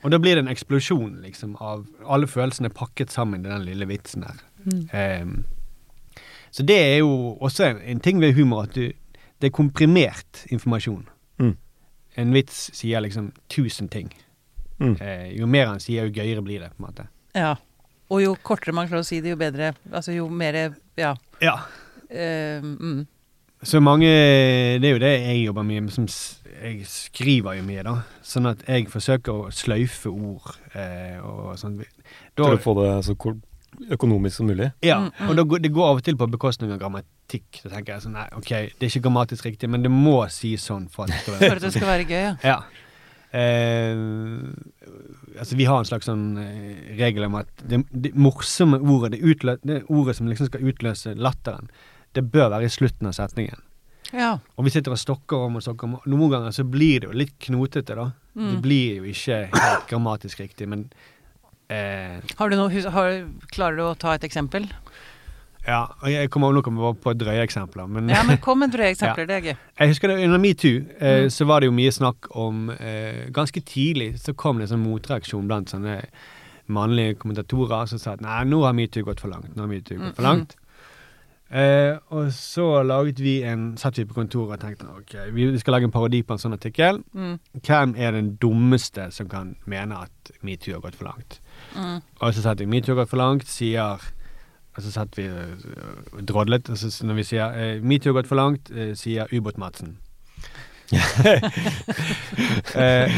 [0.03, 3.87] Og da blir det en eksplosjon liksom, av alle følelsene pakket sammen i den lille
[3.87, 4.41] vitsen der.
[4.65, 4.81] Mm.
[4.91, 5.35] Ehm,
[6.51, 8.91] så det er jo også en, en ting ved humor at du,
[9.41, 11.07] det er komprimert informasjon.
[11.39, 11.55] Mm.
[12.19, 14.11] En vits sier liksom tusen ting.
[14.81, 14.97] Mm.
[14.99, 16.73] Eh, jo mer han sier, jo gøyere blir det.
[16.75, 17.07] på en måte.
[17.33, 17.55] Ja.
[18.11, 19.71] Og jo kortere man klarer å si det, jo bedre.
[19.91, 20.59] Altså jo mer
[20.99, 21.15] Ja.
[21.41, 21.55] Ja.
[22.09, 23.05] Eh, mm.
[23.63, 25.93] Så mange Det er jo det jeg jobber mye med.
[25.95, 26.07] Som
[26.63, 27.95] jeg skriver jo mye, da.
[28.23, 31.79] Sånn at jeg forsøker å sløyfe ord eh, og sånn.
[31.81, 33.15] Da, For å få det så
[33.93, 34.71] økonomisk som mulig.
[34.85, 35.29] Ja, Mm, mm.
[35.29, 37.61] og da, det går av og til på bekostning av grammatikk.
[37.63, 40.63] Så tenker jeg sånn, nei, ok, det er ikke grammatisk riktig, men det må sies
[40.69, 42.33] sånn for at det skal For være at det skal være gøy, ja.
[42.43, 42.57] Ja.
[43.33, 43.97] Eh,
[45.41, 49.23] altså vi har en slags sånn eh, regel om at det, det morsomme ordet, det,
[49.25, 51.71] utlø, det ordet som liksom skal utløse latteren,
[52.13, 53.61] det bør være i slutten av setningen.
[54.13, 54.37] ja.
[54.57, 55.97] Og vi sitter og stokker om og stokker om.
[56.05, 58.11] Noen ganger så blir det jo litt knotete, da.
[58.35, 58.61] Det Mm.
[58.61, 60.91] blir jo ikke helt grammatisk riktig, men
[61.69, 64.67] eh, Har du noe, har, klarer du å ta et eksempel?
[65.65, 68.91] Ja, og jeg kommer kommer jeg på drøye eksempler, men Ja, men kom med drøye
[68.95, 69.25] eksempler.
[69.27, 69.57] Det er gøy.
[69.79, 71.29] Jeg husker det under metoo, eh, Mm.
[71.31, 74.83] så var det jo mye snakk om eh, Ganske tidlig så kom det en sånn
[74.87, 76.03] motreaksjon blant sånne
[76.67, 79.55] mannlige kommentatorer som sa at nei, nå har metoo gått for langt.
[79.55, 80.55] Nå har metoo gått for Mm, langt.
[81.53, 85.75] Eh, og så laget vi en satt vi på kontoret og tenkte ok, vi skal
[85.75, 87.03] lage en parodi på en sånn artikkel.
[87.13, 87.35] Mm.
[87.59, 91.37] Hvem er den dummeste som kan mene at metoo har gått for langt?
[91.77, 92.01] Mm.
[92.01, 94.01] Og så satt vi metoo har gått for langt, sier
[94.73, 95.53] Og så satt vi øh,
[96.17, 99.29] og drodlet, og så når vi sier eh, metoo har gått for langt, eh, sier
[99.29, 99.99] Ubåt-Madsen.
[102.81, 103.13] eh,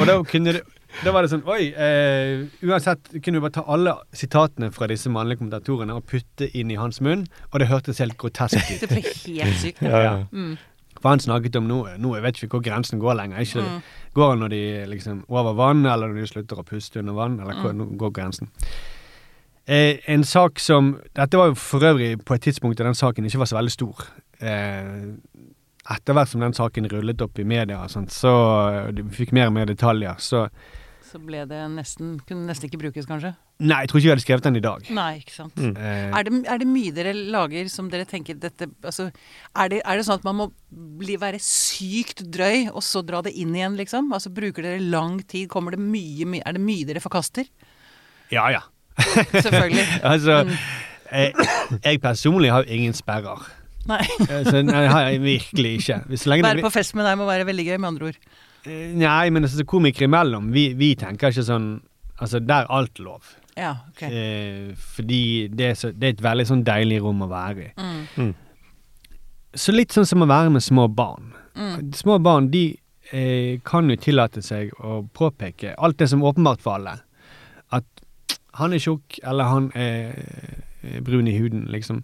[0.00, 0.62] og da kunne det
[1.04, 1.68] da var det sånn Oi!
[1.72, 6.70] Eh, uansett kunne du bare ta alle sitatene fra disse mannlige kommentatorene og putte inn
[6.74, 8.80] i hans munn, og det hørtes helt grotesk ut.
[8.82, 9.04] Det ble
[9.38, 9.82] helt sykt.
[9.86, 10.16] Ja, ja.
[10.32, 10.56] Mm.
[10.98, 13.38] For han snakket om noe Nå jeg vet ikke hvor grensen går lenger.
[13.44, 13.82] Ikke Mm.
[14.18, 17.38] Går det når de liksom over vann, eller når de slutter å puste under vann?
[17.40, 17.96] Eller hvor Mm.
[18.00, 18.48] går grensen?
[19.68, 23.24] Eh, en sak som Dette var jo for øvrig på et tidspunkt da den saken
[23.28, 24.02] ikke var så veldig stor.
[24.40, 25.12] Eh,
[25.90, 28.32] etter hvert som den saken rullet opp i media, sånt, så
[28.88, 30.48] eh, vi fikk mer og mer detaljer, så
[31.08, 33.30] Så ble det nesten Kunne nesten ikke brukes, kanskje?
[33.64, 34.88] Nei, jeg tror ikke vi hadde skrevet den i dag.
[34.94, 35.56] Nei, ikke sant.
[35.58, 35.72] Mm.
[35.76, 39.08] Eh, Er det, er det mye dere lager som dere tenker dette altså,
[39.56, 40.46] er, det, er det sånn at man må
[41.00, 44.12] bli, være sykt drøy, og så dra det inn igjen, liksom?
[44.14, 45.48] Altså Bruker dere lang tid?
[45.50, 47.48] Kommer det mye, mye Er det mye dere forkaster?
[48.30, 48.62] ja, ja.
[49.32, 49.86] Selvfølgelig.
[50.12, 50.58] Altså, Mm.
[51.12, 53.46] jeg, jeg personlig har jo ingen sperrer.
[53.88, 54.02] Nei.
[54.28, 55.96] Eh, Så nei, har jeg virkelig ikke.
[56.10, 58.18] Hvis så lenge Være på fest med deg må være veldig gøy, med andre ord.
[58.66, 61.68] Eh, Nei, men altså, komikere imellom, vi, vi tenker ikke sånn
[62.18, 63.22] Altså, der er alt lov.
[63.54, 64.00] Ja, ok.
[64.02, 65.20] Eh, fordi
[65.54, 67.68] det er, så, det er et veldig sånn deilig rom å være i.
[68.18, 68.32] Mm.
[69.54, 71.28] Så litt sånn som å være med små barn.
[71.54, 71.92] Mm.
[71.94, 72.64] Små barn, de
[73.14, 76.96] eh, kan jo tillate seg å påpeke alt det som er åpenbart for alle.
[77.70, 77.86] At
[78.58, 82.02] han er tjukk, eller han er eh, brun i huden, liksom.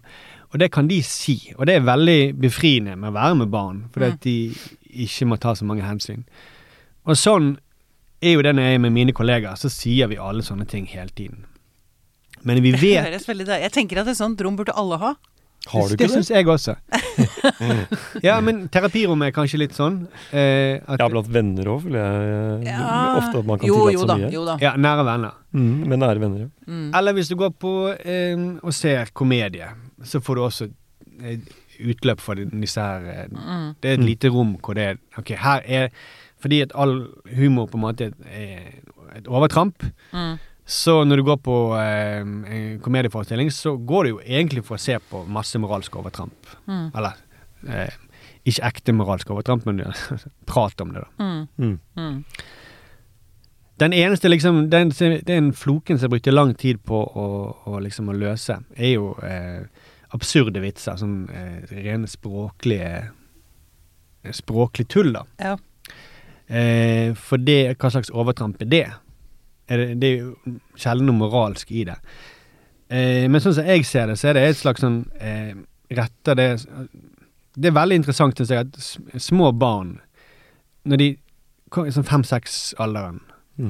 [0.53, 3.83] Og det kan de si, og det er veldig befriende med å være med barn,
[3.91, 4.13] fordi Mm.
[4.15, 4.37] at de
[5.05, 6.23] ikke må ta så mange hensyn.
[7.05, 7.57] Og sånn
[8.23, 10.87] er jo det når jeg er med mine kollegaer, så sier vi alle sånne ting
[10.89, 11.43] hele tiden.
[12.45, 14.97] Men vi Det vet høres veldig deilig Jeg tenker at et sånt rom burde alle
[15.01, 15.13] ha.
[15.65, 16.11] Har du ikke det?
[16.13, 16.75] syns jeg også.
[18.27, 20.03] ja, men terapirommet er kanskje litt sånn.
[20.29, 23.17] Eh, at, Ja, blant venner òg, føler jeg Ja.
[23.17, 24.17] ofte at man kan tillate så da.
[24.21, 24.31] mye.
[24.35, 24.57] Jo da.
[24.61, 25.33] ja, nære venner.
[25.57, 26.49] Mm, med nære venner, ja.
[26.69, 26.87] Mm.
[26.99, 29.71] Eller hvis du går på eh, og ser komedie,
[30.03, 30.69] så får du også
[31.23, 31.39] eh,
[31.79, 33.75] utløp for disse her eh, Mm.
[33.81, 34.05] Det er et Mm.
[34.05, 35.89] lite rom hvor det er Ok, her er
[36.39, 38.59] Fordi at all humor på en måte er
[39.17, 39.83] et overtramp,
[40.13, 40.37] Mm.
[40.65, 44.79] så når du går på eh, en komedieforestilling, så går det jo egentlig for å
[44.79, 46.35] se på masse moralsk overtramp.
[46.67, 46.91] Mm.
[46.95, 47.13] Eller
[47.67, 47.89] eh,
[48.45, 49.81] ikke ekte moralsk overtramp, men
[50.45, 51.23] prat om det, da.
[51.23, 51.47] Mm.
[51.57, 51.79] Mm.
[51.97, 52.23] Mm.
[53.79, 54.89] Den eneste liksom Den,
[55.25, 57.25] den floken som jeg brukte lang tid på å,
[57.65, 59.65] å liksom å løse, er jo eh,
[60.15, 60.97] absurde vitser.
[61.01, 63.11] Sånn eh, rene språklige
[64.33, 65.21] Språklig tull, da.
[65.37, 65.51] Ja.
[66.47, 68.85] Eh, for det, hva slags overtramp er det?
[69.69, 71.99] Er det, det er jo sjelden noe moralsk i det.
[72.89, 75.53] Eh, men sånn som jeg ser det, så er det et slags sånn eh,
[75.93, 76.47] retter det
[77.55, 79.99] Det er veldig interessant, å jeg, at små barn,
[80.89, 81.11] når de
[81.69, 83.21] kommer i sånn fem-seks-alderen
[83.55, 83.69] Mm.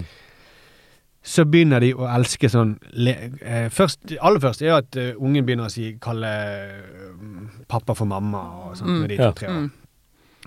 [1.25, 5.45] Så begynner de å elske sånn le, eh, først, Aller først er at eh, ungen
[5.47, 8.99] begynner å si, kalle eh, pappa for mamma og sånt Mm.
[9.01, 9.61] når de er to-tre år.
[9.63, 9.71] Mm.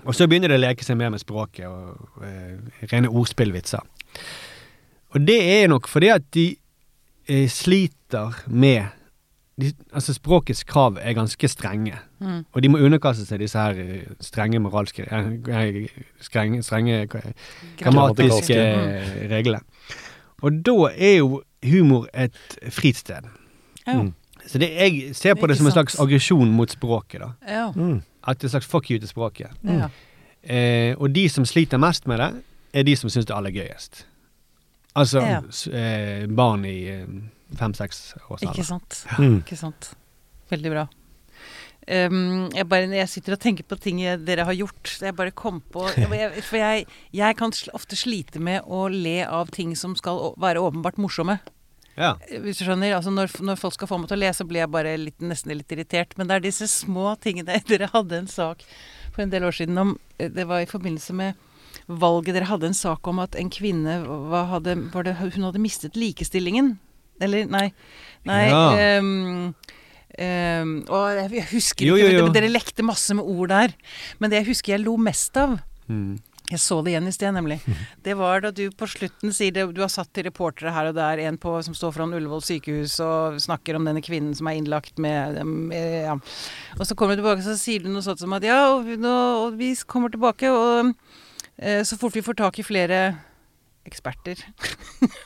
[0.05, 2.55] Og så begynner de å leke seg mer med språket og eh,
[2.93, 3.83] rene ordspillvitser.
[5.15, 6.45] Og det er nok fordi at de
[7.27, 8.85] eh, sliter med
[9.59, 11.97] de, Altså språkets krav er ganske strenge.
[12.23, 12.45] Mm.
[12.53, 15.89] Og de må underkaste seg disse her eh, strenge moralske eh,
[16.23, 17.01] strenge, strenge
[17.77, 19.27] grammatiske Mm.
[19.33, 19.59] reglene.
[20.41, 22.35] Og da er jo humor et
[22.71, 23.27] fristed.
[23.87, 24.01] Ja.
[24.01, 24.13] Mm.
[24.47, 27.21] Så det, jeg ser på det, det som en slags aggresjon mot språket.
[27.21, 27.31] da.
[27.47, 27.71] Ja.
[27.75, 28.01] Mm.
[28.27, 29.49] At det er en slags fuck you til språket.
[29.63, 29.89] ja.
[30.43, 32.29] Eh, og de som sliter mest med det,
[32.73, 34.05] er de som syns det er aller gøyest.
[34.95, 35.41] Altså Ja.
[35.51, 37.05] s- eh, barn i eh,
[37.59, 38.63] fem-seks års Ikke alder.
[38.63, 39.05] sant.
[39.19, 39.37] Mm.
[39.43, 39.93] Ikke sant.
[40.49, 40.85] Veldig bra.
[41.89, 44.91] Um, jeg, bare, jeg sitter og tenker på ting jeg- dere har gjort.
[45.01, 46.85] Jeg bare kom på jeg, For jeg,
[47.37, 51.39] kan ofte slite med å le av ting som skal være åpenbart morsomme.
[51.97, 52.13] Ja.
[52.29, 54.61] Hvis du skjønner, altså når, når folk skal få meg til å le, så blir
[54.61, 56.13] jeg bare litt, nesten litt irritert.
[56.17, 57.57] Men det er disse små tingene.
[57.67, 58.61] Dere hadde en sak
[59.11, 61.33] for en del år siden om Det var i forbindelse med
[61.89, 62.35] valget.
[62.37, 63.97] Dere hadde en sak om at en kvinne
[64.53, 66.77] hadde, var det, Hun hadde mistet likestillingen.
[67.19, 67.71] Eller nei.
[68.29, 68.61] Nei Ja.
[68.77, 69.53] ehm,
[70.19, 72.25] ehm, og jeg, husker Jo, ikke, jo, jo.
[72.27, 73.73] for Dere lekte masse med ord der.
[74.19, 76.19] Men det jeg husker jeg lo mest av Mm.
[76.51, 77.55] jeg så det igjen i sted, nemlig.
[78.05, 80.95] Det var da du på slutten sier det Du har satt til reportere her og
[80.97, 84.59] der, en på, som står foran Ullevål sykehus og snakker om denne kvinnen som er
[84.59, 86.13] innlagt med, med ja.
[86.77, 89.15] Og så kommer du tilbake, så sier du noe sånt som at ja, og nå,
[89.47, 90.93] og vi kommer tilbake, og
[91.57, 93.01] eh, så fort vi får tak i flere
[93.87, 94.41] eksperter.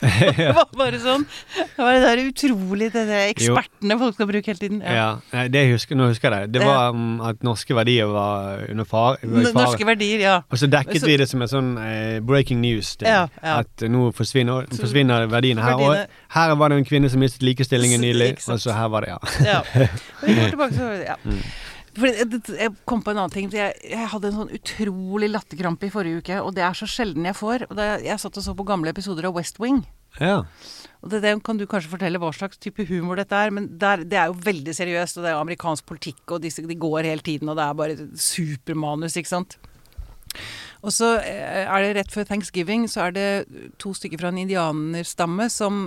[0.01, 1.25] det var bare sånn.
[1.57, 4.81] Det var det der utrolig, det der ekspertene folk skal bruke hele tiden.
[4.85, 5.07] Ja.
[5.33, 6.59] ja det husker, nå husker jeg det.
[6.59, 9.17] Det var um, at norske verdier var under fare.
[9.23, 10.35] i Norske verdier, ja.
[10.49, 12.95] Og så dekket Så- vi det som en sånn eh, breaking news.
[13.01, 13.57] Det, Ja, ja.
[13.63, 15.73] At nå forsvinner, forsvinner verdiene her.
[15.83, 15.97] Og
[16.37, 19.19] her var det en kvinne som mistet likestillingen nylig, og så her var det, ja.
[19.43, 19.59] Ja.
[20.21, 21.19] Og vi går tilbake så, ja.
[21.23, 21.43] Mm.
[21.93, 23.49] For jeg, kom på en annen ting.
[23.53, 27.27] Jeg, jeg hadde en sånn utrolig latterkrampe i forrige uke, og det er så sjelden
[27.29, 27.67] jeg får.
[27.69, 29.83] Og da jeg satt og så på gamle episoder av West Wing.
[30.19, 30.41] ja.
[31.03, 34.05] Og det, det kan du kanskje fortelle hva slags type humor dette er, men der,
[34.07, 37.25] det er jo veldig seriøst, og det er amerikansk politikk, og disse, de går hele
[37.25, 39.57] tiden, og det er bare supermanus, ikke sant.
[40.83, 43.27] Og så eh, er det rett før thanksgiving, så er det
[43.83, 45.83] to stykker fra en indianerstamme som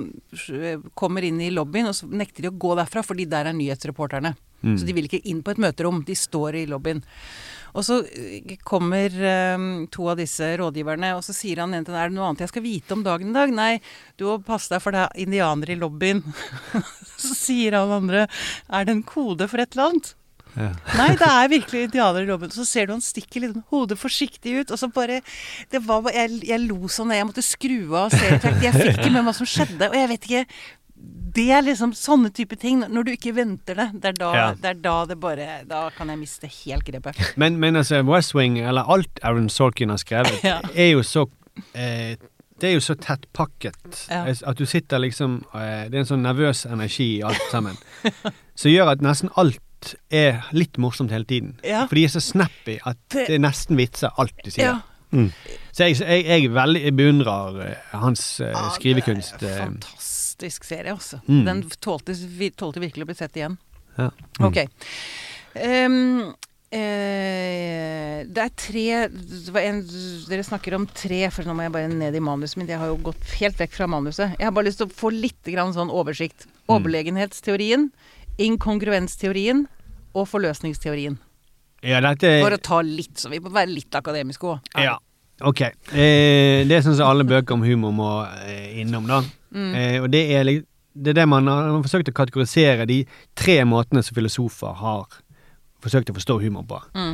[0.53, 3.57] eh, kommer inn i lobbyen, og så nekter de å gå derfra, fordi der er
[3.57, 4.37] nyhetsreporterne.
[4.63, 4.79] Mm.
[4.79, 7.03] Så de vil ikke inn på et møterom, de står i lobbyen.
[7.77, 12.11] Og så eh, kommer eh, to av disse rådgiverne, og så sier han enten er
[12.11, 13.53] det noe annet jeg skal vite om dagen i dag?
[13.53, 13.73] Nei,
[14.17, 16.23] du må passe deg for det er indianere i lobbyen.
[17.27, 20.15] så sier han andre er det en kode for et eller annet?
[20.57, 20.71] Ja.
[20.97, 22.55] Nei, det er virkelig indianere i lobbyen.
[22.55, 25.21] Så ser du han stikker litt hodet forsiktig ut, og så bare
[25.73, 28.63] det var, jeg, jeg lo sånn, jeg måtte skru av serietrekk.
[28.65, 30.45] Jeg fikk ikke med meg hva som skjedde, og jeg vet ikke
[31.37, 32.81] det er liksom sånne type ting.
[32.89, 33.89] Når du ikke venter det.
[34.01, 34.47] Det er da, Ja.
[34.55, 37.19] det, er da det bare Da kan jeg miste helt grepet.
[37.37, 40.61] Men, men altså, West Wing, eller alt Aaron Sorkin har skrevet, Ja.
[40.75, 41.27] er jo så
[41.75, 42.17] eh,
[42.59, 44.25] Det er jo så tettpakket Ja.
[44.31, 47.77] eh, at du sitter liksom eh, Det er en sånn nervøs energi i alt sammen.
[48.57, 49.61] Som gjør at nesten alt
[50.11, 51.59] er litt morsomt hele tiden.
[51.63, 51.85] Ja.
[51.87, 54.65] For de er så snappy at Det- det er nesten vitser, alt de sier.
[54.65, 54.79] Ja.
[55.13, 55.29] Mm.
[55.73, 59.37] Så jeg, jeg, jeg, veldig, beundrer eh, hans eh, Ja, skrivekunst.
[59.41, 59.77] det er eh.
[60.37, 61.21] Fantastisk serie, altså.
[61.29, 61.45] Mm.
[61.47, 62.13] Den tålte,
[62.57, 63.57] tålte virkelig å bli sett igjen.
[63.97, 64.11] Ja.
[64.45, 64.59] Ok.
[65.57, 66.35] Um,
[66.69, 69.81] eh, det er tre det var en,
[70.29, 72.69] Dere snakker om tre, for nå må jeg bare ned i manuset mitt.
[72.69, 74.37] Jeg har jo gått helt vekk fra manuset.
[74.37, 76.45] Jeg har bare lyst til å få litt grann sånn oversikt.
[76.67, 76.77] Mm.
[76.77, 77.89] Overlegenhetsteorien,
[78.37, 79.65] inkongruensteorien
[80.13, 81.17] og forløsningsteorien.
[81.87, 84.73] Ja, dette For å ta litt, så vi må være litt akademiske òg.
[84.85, 84.99] Ja.
[85.45, 85.61] Ok.
[85.93, 88.11] Eh, det sånn som alle bøker om humor må
[88.47, 89.21] eh, innom, da.
[89.53, 89.73] Mm.
[89.75, 90.53] Eh, og det er,
[90.97, 93.03] det er det man har, man har forsøkt å kategorisere de
[93.37, 95.05] tre måtene som filosofer har
[95.85, 96.81] forsøkt å forstå humor på.
[96.97, 97.13] Mm.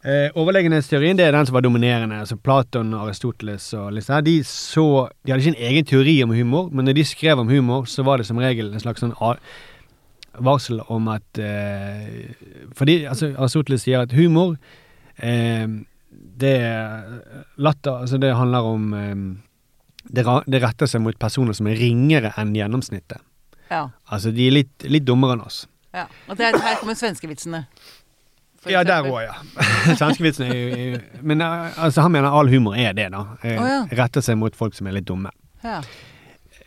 [0.00, 2.20] Eh, overlegenhetsteorien det er den som var dominerende.
[2.20, 4.24] altså Platon, Aristoteles og litt sånn.
[4.24, 7.48] De, så, de hadde ikke en egen teori om humor, men når de skrev om
[7.48, 9.16] humor, så var det som regel en slags sånn
[10.40, 12.30] varsel om at eh,
[12.78, 14.54] Fordi altså, Aristoteles sier at humor
[15.18, 15.68] eh,
[16.10, 17.04] det er
[17.56, 19.16] latter Altså, det handler om eh,
[20.10, 23.22] det, det retter seg mot personer som er ringere enn gjennomsnittet.
[23.70, 23.86] Ja.
[24.10, 25.64] Altså, de er litt, litt dummere enn oss.
[25.94, 26.08] ja.
[26.28, 27.64] Og det er, her kommer svenskevitsene.
[28.68, 29.38] Ja, der òg, ja.
[29.98, 33.22] Svenskevitsene er jo Men eh, altså, han mener all humor er det, da.
[33.40, 33.82] Oh, ja.
[34.02, 35.32] Retter seg mot folk som er litt dumme.
[35.64, 35.78] Ja.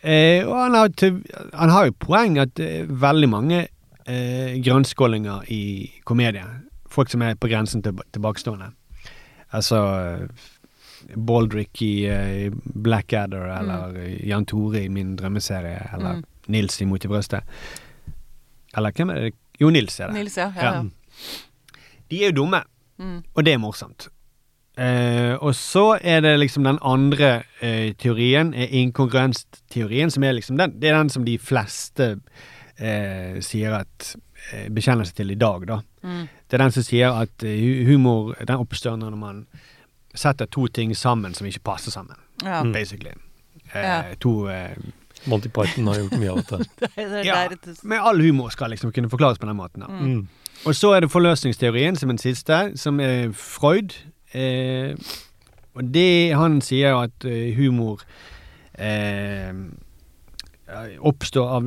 [0.02, 1.20] Eh, og han har, til,
[1.54, 5.62] han har jo poeng at det er veldig mange eh, grønnskålinger i
[6.04, 6.44] komedie.
[6.90, 8.72] Folk som er på grensen til tilbakestående.
[9.54, 10.50] Altså eh,
[11.16, 14.20] Baldrick i i Blackadder, eller mm.
[14.28, 16.24] Jan Tore i min drømmeserie, eller Mm.
[16.52, 17.40] Nils i Mot i brøstet.
[18.76, 19.34] Eller hvem er det?
[19.60, 20.14] Jo, Nils er det.
[20.18, 20.50] Nils, ja.
[20.56, 20.82] ja, ja.
[22.10, 22.62] De er jo dumme,
[22.98, 23.22] Mm.
[23.34, 24.08] og det er morsomt.
[24.78, 30.74] Eh, og så er det liksom den andre eh, teorien, inkongruensteorien, som er liksom den,
[30.80, 32.16] det er den som de fleste
[32.78, 34.14] eh, sier at
[34.52, 35.80] eh, bekjenner seg til i dag, da.
[36.04, 36.26] Mm.
[36.50, 39.46] Det er den som sier at eh, humor den oppstår når man
[40.14, 42.62] setter to ting sammen som ikke passer sammen, ja.
[42.62, 42.72] Mm.
[42.72, 43.14] basically.
[43.72, 44.02] Eh, Ja.
[44.20, 44.76] To eh,
[45.26, 46.58] Monty Python har gjort mye av dette.
[46.96, 47.48] Det det Ja,
[47.82, 49.80] Men all humor skal liksom kunne forklares på den måten.
[49.80, 49.86] da.
[49.88, 50.04] Mm.
[50.14, 50.28] Mm.
[50.66, 53.94] Og så er det forløsningsteorien som den siste, som er Freud.
[54.34, 54.94] Eh,
[55.74, 58.00] og det Han sier jo at eh, humor
[58.78, 59.52] eh,
[61.00, 61.66] oppstår av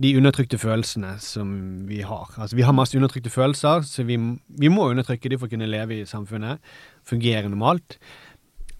[0.00, 1.50] de undertrykte følelsene som
[1.88, 2.30] vi har.
[2.38, 4.16] Altså Vi har masse undertrykte følelser, så vi,
[4.48, 6.58] vi må undertrykke de for å kunne leve i samfunnet.
[7.06, 7.98] Fungere normalt.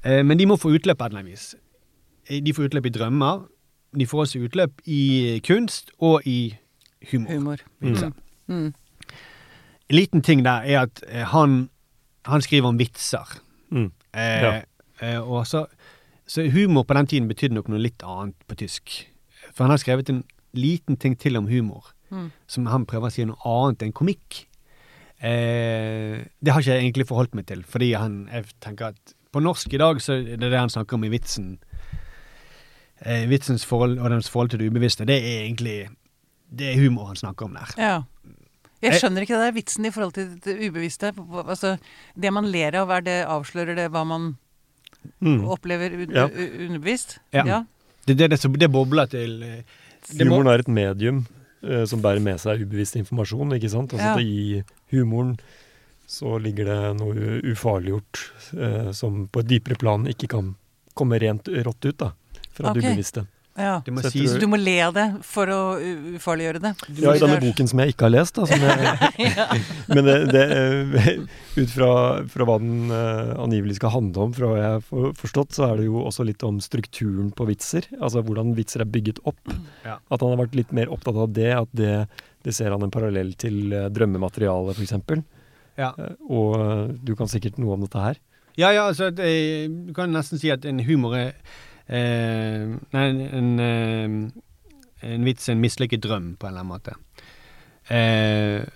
[0.05, 1.55] Eh, men de må få utløp på et eller annet vis.
[2.31, 3.45] Eh, De får utløp i drømmer.
[3.99, 6.55] De får også utløp i kunst og i
[7.11, 7.31] humor.
[7.33, 7.59] humor.
[7.81, 8.15] Mm.
[8.49, 8.73] Mm.
[9.89, 11.69] En liten ting der er at eh, han,
[12.29, 13.39] han skriver om vitser.
[13.71, 13.91] Mm.
[14.15, 14.61] Eh, Ja.
[15.01, 15.67] eh, og så,
[16.27, 19.07] så humor på den tiden betydde nok noe litt annet på tysk.
[19.59, 20.21] For han har skrevet en
[20.55, 22.31] liten ting til om humor, Mm.
[22.47, 24.45] som han prøver å si noe annet enn komikk.
[25.21, 29.43] Eh, det har ikke jeg egentlig forholdt meg til, fordi han, jeg tenker at på
[29.45, 31.59] norsk i dag så er det det han snakker om i vitsen.
[33.05, 35.89] Eh, vitsens forhold og dens forhold til det ubevisste, det er egentlig
[36.49, 37.75] det er humor han snakker om der.
[37.77, 38.03] Ja.
[38.81, 41.13] Jeg Jeg- skjønner ikke det der vitsen i forhold til det ubevisste.
[41.45, 41.79] Altså,
[42.19, 44.37] det man ler av, er det, avslører det hva man
[45.21, 45.45] Mm.
[45.45, 46.25] opplever un Ja.
[46.29, 47.19] underbevisst?
[47.33, 47.45] Ja.
[47.45, 47.65] ja.
[48.09, 49.77] Det, det, det, det bobler til eh,
[50.09, 51.23] det Humoren er et medium
[51.63, 53.95] eh, som bærer med seg ubevisst informasjon, ikke sant?
[53.95, 54.25] Altså Ja.
[54.25, 54.63] I
[54.95, 55.37] humoren
[56.09, 58.23] så ligger det noe ufarliggjort
[58.57, 60.55] eh, som på et dypere plan ikke kan
[60.97, 62.15] komme rent rått ut da,
[62.57, 62.81] fra okay.
[62.81, 63.27] det ubevisste.
[63.59, 63.75] Ja.
[63.85, 65.61] Du, må Så du må le av det for å
[66.17, 66.73] ufarliggjøre det?
[66.87, 68.47] Du Ja, i denne boken som jeg ikke har lest, da.
[68.49, 69.37] Som jeg,
[69.95, 71.21] men det, det, eh,
[71.59, 71.91] ut fra,
[72.31, 75.83] fra hva den eh, angivelig skal handle om, fra hva jeg har forstått, så er
[75.83, 77.89] det jo også litt om strukturen på vitser.
[77.99, 79.43] Altså hvordan vitser er bygget opp.
[79.85, 79.99] Ja.
[79.99, 81.51] At han har vært litt mer opptatt av det.
[81.57, 81.93] At det,
[82.47, 84.97] det ser han en parallell til uh, drømmemateriale, f.eks.
[85.79, 85.93] Ja.
[85.99, 88.21] Uh, og eh, du kan sikkert noe om dette her.
[88.59, 89.29] Ja, ja, altså det,
[89.87, 91.37] Du kan nesten si at en humor er
[91.89, 93.07] eh, Nei,
[93.41, 96.97] en, eh, en vits en mislykket drøm, på en eller annen måte.
[97.89, 98.67] Eh,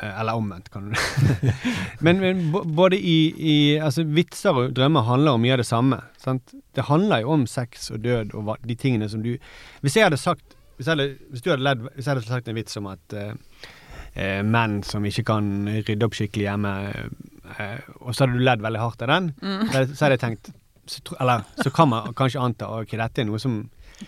[0.00, 0.94] eller omvendt, kan du
[2.04, 2.38] men, men
[2.74, 5.98] både i, i Altså, vitser og drømmer handler om mye av det samme.
[6.20, 6.54] Sant?
[6.76, 9.34] Det handler jo om sex og død og de tingene som du
[9.84, 12.48] Hvis jeg hadde sagt Hvis, jeg hadde, hvis du hadde ledd Hvis jeg hadde sagt
[12.48, 13.34] en vits om at eh,
[14.14, 16.72] eh, menn som ikke kan rydde opp skikkelig hjemme,
[17.58, 19.68] eh, og så hadde du ledd veldig hardt av den, Mm.
[19.68, 20.50] så hadde jeg tenkt
[20.90, 23.60] så, Eller så kan man kanskje anta ok, dette er noe som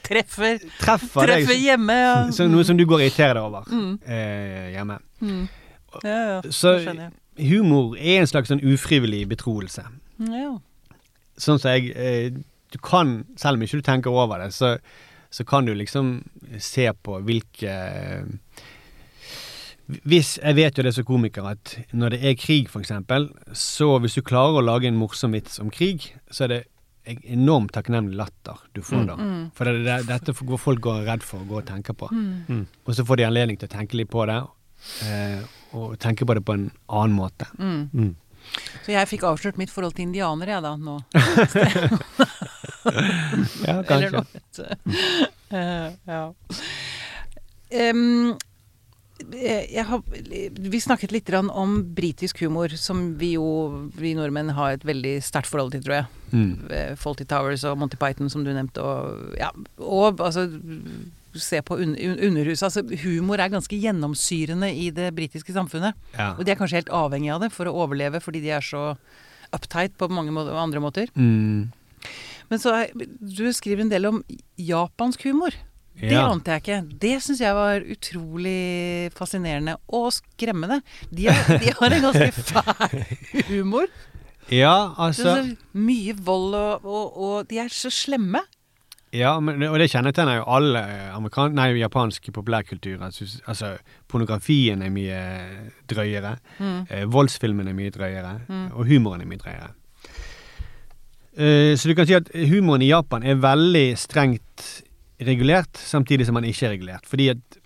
[0.02, 1.50] Treffer, treffer deg.
[1.60, 2.12] hjemme, ja.
[2.32, 3.98] Så, noe som du går og irriterer deg over Mm.
[4.08, 4.96] eh, hjemme.
[5.20, 5.42] Mm.
[6.02, 6.38] Ja, ja.
[6.48, 6.72] Så
[7.36, 9.84] humor er en slags sånn ufrivillig betroelse.
[10.32, 10.54] Ja.
[11.36, 12.30] Sånn som jeg eh,
[12.72, 14.78] Du kan, selv om ikke du tenker over det, så,
[15.28, 16.22] så kan du liksom
[16.56, 17.74] se på hvilke
[20.08, 24.14] hvis, Jeg vet jo det som komiker at når det er krig, eksempel, så hvis
[24.16, 26.60] du klarer å lage en morsom vits om krig, så er det
[27.04, 29.16] enormt takknemlig latter du får da.
[29.18, 29.44] Mm.
[29.56, 32.08] For det, det, dette går folk går redd for å gå og tenke på.
[32.14, 32.32] Mm.
[32.48, 32.64] Mm.
[32.86, 34.38] Og så får de anledning til å tenke litt på det,
[35.08, 35.40] eh,
[35.78, 37.48] og tenke på det på en annen måte.
[37.58, 37.88] Mm.
[37.92, 38.12] Mm.
[38.82, 40.98] Så jeg fikk avslørt mitt forhold til indianere, jeg da, nå.
[43.66, 44.24] Ja, Eller noe.
[45.52, 46.22] uh, ja.
[47.72, 47.94] Jeg
[49.86, 50.02] har,
[50.58, 55.50] Vi snakket litt om britisk humor, som vi jo, vi nordmenn, har et veldig sterkt
[55.50, 56.06] forhold til, tror jeg.
[56.32, 56.52] Mm.
[56.96, 60.48] Faulty Fawlty Towers og Monty Python, som du nevnte, og ja, og altså
[61.32, 62.66] Se på un un Underhuset.
[62.66, 65.96] Altså, humor er ganske gjennomsyrende i det britiske samfunnet.
[66.12, 66.34] Ja.
[66.36, 68.98] Og de er kanskje helt avhengig av det for å overleve, fordi de er så
[69.52, 71.08] uptight på mange må andre måter.
[71.16, 71.72] Mm.
[72.50, 74.20] Men så du skriver en del om
[74.60, 75.56] japansk humor.
[76.00, 76.78] Det ante jeg ikke.
[77.02, 80.80] Det syns jeg var utrolig fascinerende og skremmende.
[81.10, 83.04] De har, de har en ganske fæl
[83.50, 83.86] humor.
[84.50, 88.40] ja, Det altså så mye vold, og, og, og de er så slemme.
[89.12, 90.80] Ja, men, og det kjennetegner jo alle
[91.12, 93.02] amerikan nei, japanske populærkulturer.
[93.04, 93.74] Altså, altså,
[94.08, 95.18] pornografien er mye
[95.92, 96.38] drøyere.
[96.58, 96.78] Mm.
[96.88, 98.32] Eh, voldsfilmen er mye drøyere.
[98.72, 99.68] Og humoren er mye drøyere.
[101.36, 104.82] Eh, så du kan si at humoren i Japan er veldig strengt
[105.26, 107.06] regulert, samtidig som den ikke er regulert.
[107.08, 107.58] Fordi at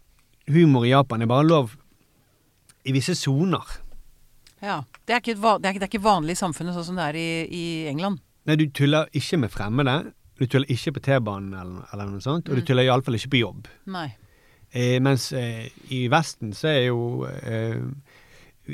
[0.52, 1.72] humor i Japan er bare lov
[2.86, 3.64] i visse soner.
[4.62, 4.80] Ja.
[5.07, 7.04] Det er, ikke, det, er, ikke- det er ikke vanlig i samfunnet sånn som det
[7.12, 8.20] er i, i England.
[8.46, 9.96] Nei, du tuller ikke med fremmede.
[10.38, 12.48] Du tuller ikke på T-banen eller, eller noe sånt.
[12.50, 13.68] Og du tuller iallfall ikke på jobb.
[13.90, 14.09] Nei.
[14.76, 17.78] Eh, mens eh, i Vesten så er jo eh,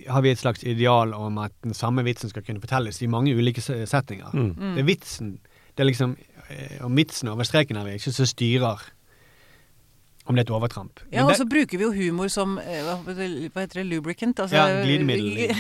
[0.09, 3.35] har vi et slags ideal om at den samme vitsen skal kunne fortelles i mange
[3.37, 4.33] ulike settinger.
[4.33, 4.53] Mm.
[4.57, 4.75] Mm.
[4.77, 5.33] Det er vitsen.
[5.77, 6.15] Det er liksom
[6.53, 8.83] eh, Midtsen over streken er vi ikke som styrer
[10.31, 11.01] om det er et overtramp.
[11.11, 14.39] Men Ja, og så bruker vi jo humor som eh, hva heter det, lubricant?
[14.39, 15.51] Altså, Ja, glidemiddel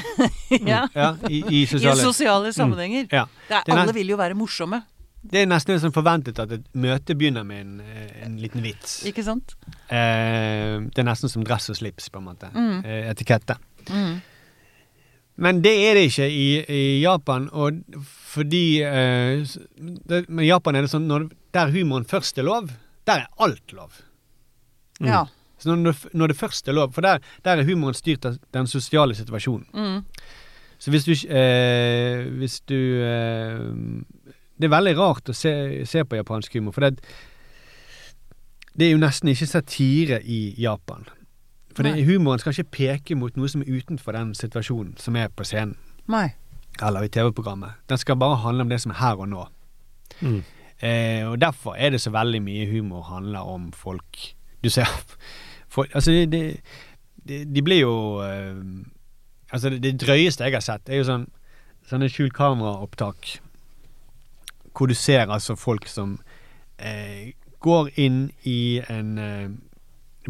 [0.68, 0.84] ja.
[0.94, 2.52] ja, i, i I sosiale sammenhenger.
[2.54, 3.06] sammenhenger.
[3.10, 3.24] ja.
[3.48, 4.82] Det er, er alle vil jo være morsomme,
[5.22, 9.00] Det er nesten sånn forventet at et møte begynner med en, eh, en liten vits.
[9.06, 9.56] ikke sant?
[9.90, 12.50] Eh, det er nesten som dress og slips, på en måte.
[12.54, 12.80] Mm.
[13.10, 13.58] Etikette.
[13.90, 14.20] Mm.
[15.36, 17.78] Men det er det ikke i, i Japan, og
[18.32, 19.44] fordi eh,
[20.08, 22.68] det, Men i Japan er det sånn når, der humoren først er lov,
[23.08, 23.96] der er alt lov.
[25.00, 25.08] Mm.
[25.08, 25.22] Ja.
[25.58, 28.66] Så når, når det først er lov, for der, der er humoren styrt av den
[28.70, 29.66] sosiale situasjonen.
[29.72, 30.04] Mm.
[30.82, 32.74] Så hvis du ikke- eh, Hvis du
[33.06, 33.58] eh,
[34.58, 35.52] Det er veldig rart å se,
[35.86, 37.00] se på japansk humor, for det,
[38.76, 41.06] det er jo nesten ikke satire i Japan.
[41.76, 45.30] For det, humoren skal ikke peke mot noe som er utenfor den situasjonen som er
[45.32, 45.76] på scenen.
[46.10, 46.32] Nei.
[46.82, 47.70] eller i TV-programmet.
[47.88, 49.46] Den skal bare handle om det som er her og nå.
[50.20, 50.42] Mm.
[50.82, 54.84] Eh, og derfor er det så veldig mye humor handler om folk Du ser
[55.68, 56.56] for, Altså, de,
[57.28, 58.56] de, de, blir jo eh,
[59.52, 61.28] Altså, det, det drøyeste jeg har sett, er jo sånn
[61.88, 63.38] sånne skjult kameraopptak
[64.72, 66.16] hvor du ser altså folk som
[66.78, 69.50] eh, går inn i en eh,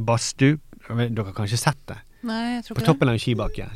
[0.01, 0.59] badstue
[0.89, 1.99] Dere har kanskje sett det?
[2.27, 3.69] Nei, jeg tror På toppen av en skibakke.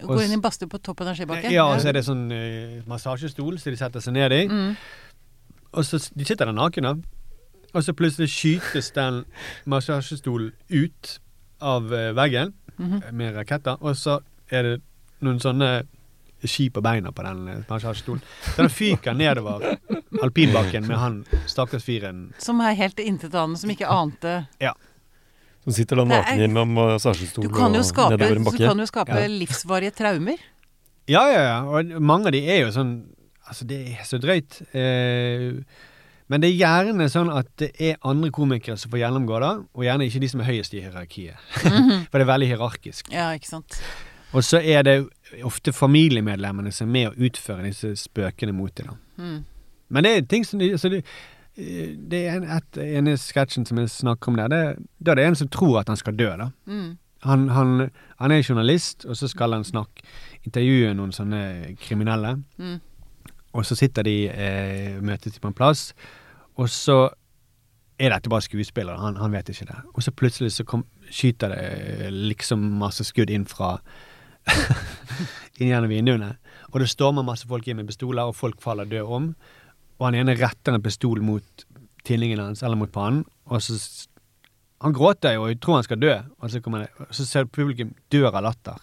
[0.00, 1.52] Går inn i en badstue på toppen av skibakken?
[1.54, 4.42] Ja, og så er det sånn uh, massasjestol, så de setter seg ned i.
[4.50, 4.74] Mm.
[5.72, 6.98] Og så de sitter der nakne,
[7.72, 9.24] og så plutselig skytes den
[9.68, 11.16] massasjestolen ut
[11.64, 13.12] av veggen veggen -hmm.
[13.12, 14.74] med raketter, og så er det
[15.24, 15.70] noen sånne
[16.46, 18.22] ski på beina på den eh, massasjestolen.
[18.44, 19.64] Så den fyker nedover
[20.22, 22.28] alpinbakken med han stakkars fyren.
[22.38, 24.36] Som er helt intetanende, som ikke ante
[25.66, 26.54] Som sitter da naken
[27.42, 29.26] Du kan jo og nedover en du kan jo skape Ja.
[29.26, 30.38] livsvarige traumer.
[31.10, 31.58] Ja, ja, ja.
[31.66, 32.96] Og mange av de er jo sånn
[33.46, 34.56] Altså, det er så drøyt.
[34.74, 35.62] Eh,
[36.26, 39.84] men det er gjerne sånn at det er andre komikere som får gjennomgå det, og
[39.86, 41.36] gjerne ikke de som er høyest i hierarkiet.
[42.10, 43.12] For det er veldig hierarkisk.
[43.14, 43.78] Ja, ikke sant.
[44.34, 44.96] Og så er det
[45.46, 48.98] ofte familiemedlemmene som er med å utføre disse spøkene mot dem.
[49.14, 49.38] Mm.
[49.94, 51.04] Men det er ting som de, så det,
[51.56, 54.52] det er en, et, ene sketsjen som jeg snakker om der.
[54.52, 56.28] Det, da er det en som tror at han skal dø.
[56.36, 56.50] da.
[56.66, 56.96] Mm.
[57.26, 57.90] Han, han,
[58.20, 60.04] han er journalist, og så skal han snakke,
[60.44, 62.36] intervjue noen sånne kriminelle.
[62.60, 62.76] Mm.
[63.56, 65.88] Og så sitter de eh, møtes på en plass,
[66.60, 66.98] og så
[67.98, 69.00] er dette bare skuespillere.
[69.00, 69.78] Han, han vet ikke det.
[69.94, 73.78] Og så plutselig så kom, skyter det eh, liksom masse skudd inn fra
[75.58, 76.34] inn gjennom vinduene.
[76.72, 79.30] Og det stormer masse folk inn med pistoler, og folk faller døde om.
[79.96, 81.66] Og han ene retter en pistol mot
[82.06, 83.80] tinningen hans, eller mot pannen, og så
[84.84, 87.46] Han gråter jo og tror han skal dø, og så, kommer det, og så ser
[87.48, 88.76] publikum dør av latter.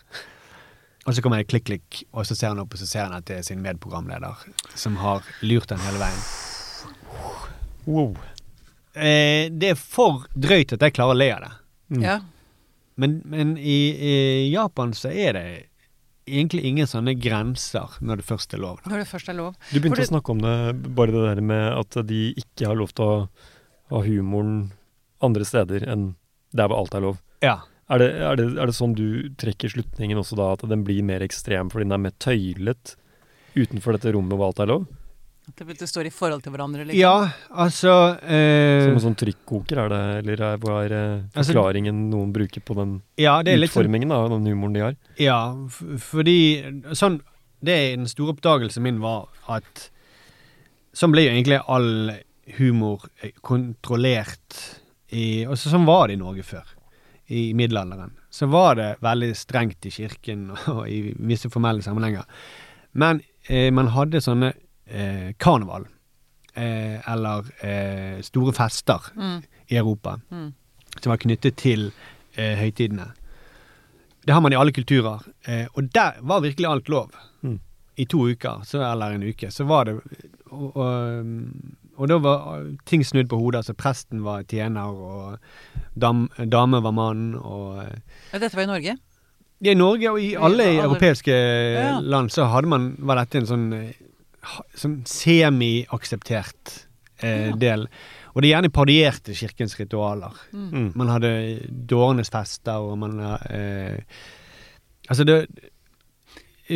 [1.05, 3.27] Og så kommer det klikk-klikk, og så ser han opp og så ser han at
[3.29, 4.41] det er sin medprogramleder
[4.73, 6.23] som har lurt han hele veien.
[7.85, 8.17] Wow.
[8.97, 11.51] Eh, det er for drøyt at jeg klarer å le av det.
[11.93, 12.01] Mm.
[12.07, 12.17] Ja.
[12.95, 14.15] Men, men i, i
[14.49, 15.45] Japan så er det
[16.27, 18.79] egentlig ingen sånne grenser når det først er lov.
[18.83, 18.91] Da.
[18.93, 19.53] Når det først er lov.
[19.71, 20.55] Du begynte det- å snakke om det,
[20.95, 23.29] bare det der med at de ikke har lov til å
[23.91, 24.71] ha humoren
[25.21, 26.15] andre steder enn
[26.53, 27.21] der hvor alt er lov.
[27.41, 27.59] Ja.
[27.89, 31.03] Er det, er, det, er det sånn du trekker slutningen også da, at den blir
[31.03, 32.95] mer ekstrem fordi den er mer tøylet
[33.55, 34.87] utenfor dette rommet hvor alt er lov?
[35.43, 36.99] Det, det står i forhold til hverandre, liksom.
[37.01, 41.01] Ja, altså eh, Som en sånn trykkoker, er det, eller er, hva er forklaringen
[41.35, 44.95] Altså- forklaringen noen bruker på den Ja, det sånn utformingen av den humoren de har?
[45.19, 45.39] Ja,
[45.99, 46.37] fordi
[46.95, 47.19] sånn
[47.63, 49.89] Det er den store oppdagelsen min var at
[50.93, 51.91] Sånn ble jo egentlig all
[52.57, 54.59] humor eh, kontrollert
[55.11, 56.65] i også sånn var det i Norge før.
[57.33, 58.11] I middelalderen.
[58.33, 62.25] Så var det veldig strengt i kirken og i visse formelle sammenhenger.
[62.93, 64.53] Men eh, man hadde sånne
[64.87, 65.85] eh, karneval.
[66.55, 69.41] Eh, eller eh, store fester Mm.
[69.69, 70.53] i Europa Mm.
[71.01, 71.91] som var knyttet til
[72.37, 73.11] eh, høytidene.
[74.25, 75.21] Det har man i alle kulturer.
[75.47, 77.09] Eh, og der var virkelig alt lov.
[77.43, 77.59] Mm.
[77.97, 79.99] I to uker, så, eller en uke, så var det
[80.53, 81.25] Og, og,
[81.97, 83.57] og da var ting snudd på hodet.
[83.63, 85.39] Altså presten var tjener, og
[85.99, 87.97] dam, dame var mann, og eh,
[88.33, 88.97] Ja, Dette var i Norge?
[89.61, 91.99] ja, I Norge og i alle alle- europeiske Ja.
[91.99, 93.93] land så hadde man, var dette en eh, sånn
[95.05, 96.85] semi-akseptert
[97.23, 97.55] eh, Ja.
[97.55, 97.87] del.
[98.35, 100.33] Og det gjerne parodierte kirkens ritualer.
[100.51, 100.69] Mm.
[100.71, 100.91] Mm.
[100.95, 101.33] Man hadde
[101.87, 103.19] dårenes fester, og man
[103.49, 103.99] eh,
[105.09, 105.47] Altså, det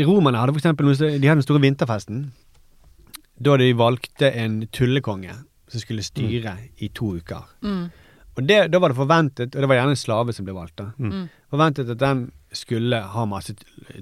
[0.03, 2.25] Romerne hadde for eksempel noe, De hadde den store vinterfesten.
[3.39, 5.31] Da de valgte en tullekonge
[5.69, 7.45] som skulle styre i to uker.
[7.63, 7.85] Mm.
[8.37, 10.75] Og det, Da var det forventet, og det var gjerne en slave som ble valgt,
[10.77, 10.91] da.
[10.99, 11.09] Mm.
[11.11, 11.29] Mm.
[11.49, 13.55] Forventet at den skulle ha masse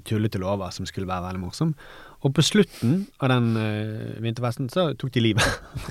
[0.04, 1.74] tullete lover som skulle være veldig morsom.
[2.26, 5.46] Og på slutten av den uh, vinterfesten så tok de livet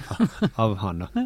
[0.62, 1.26] av han, da.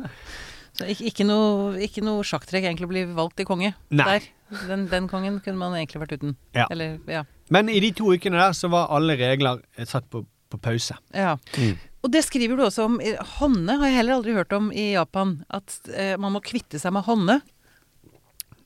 [0.77, 4.05] Så ikke, ikke noe, ikke noe sjakktrekk egentlig å bli valgt til konge Nei.
[4.05, 4.27] der.
[4.69, 6.35] Den, den kongen kunne man egentlig vært uten.
[6.55, 6.67] Ja.
[6.71, 7.23] Eller, ja.
[7.51, 10.97] Men i de to ukene der så var alle regler eh, satt på, på pause.
[11.15, 11.35] ja.
[11.57, 11.77] Mm.
[11.99, 12.93] Og det skriver du også om.
[13.41, 15.33] Honne har jeg heller aldri hørt om i Japan.
[15.51, 17.41] At eh, man må kvitte seg med.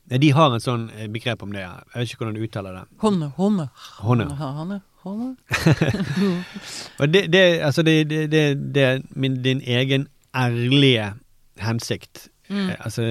[0.05, 1.63] Eh, De har en sånn eh, begrep om det.
[1.63, 1.79] ja.
[1.95, 2.83] Jeg vet ikke hvordan du uttaler det.
[3.01, 3.31] Honne.
[3.39, 3.65] Honne.
[4.05, 4.77] Honne, honne.
[6.99, 8.43] Og det, det, altså det, det, det,
[8.75, 11.13] det er min, din egen ærlige
[11.61, 12.27] hensikt.
[12.49, 12.69] Mm.
[12.69, 13.01] Eh, altså,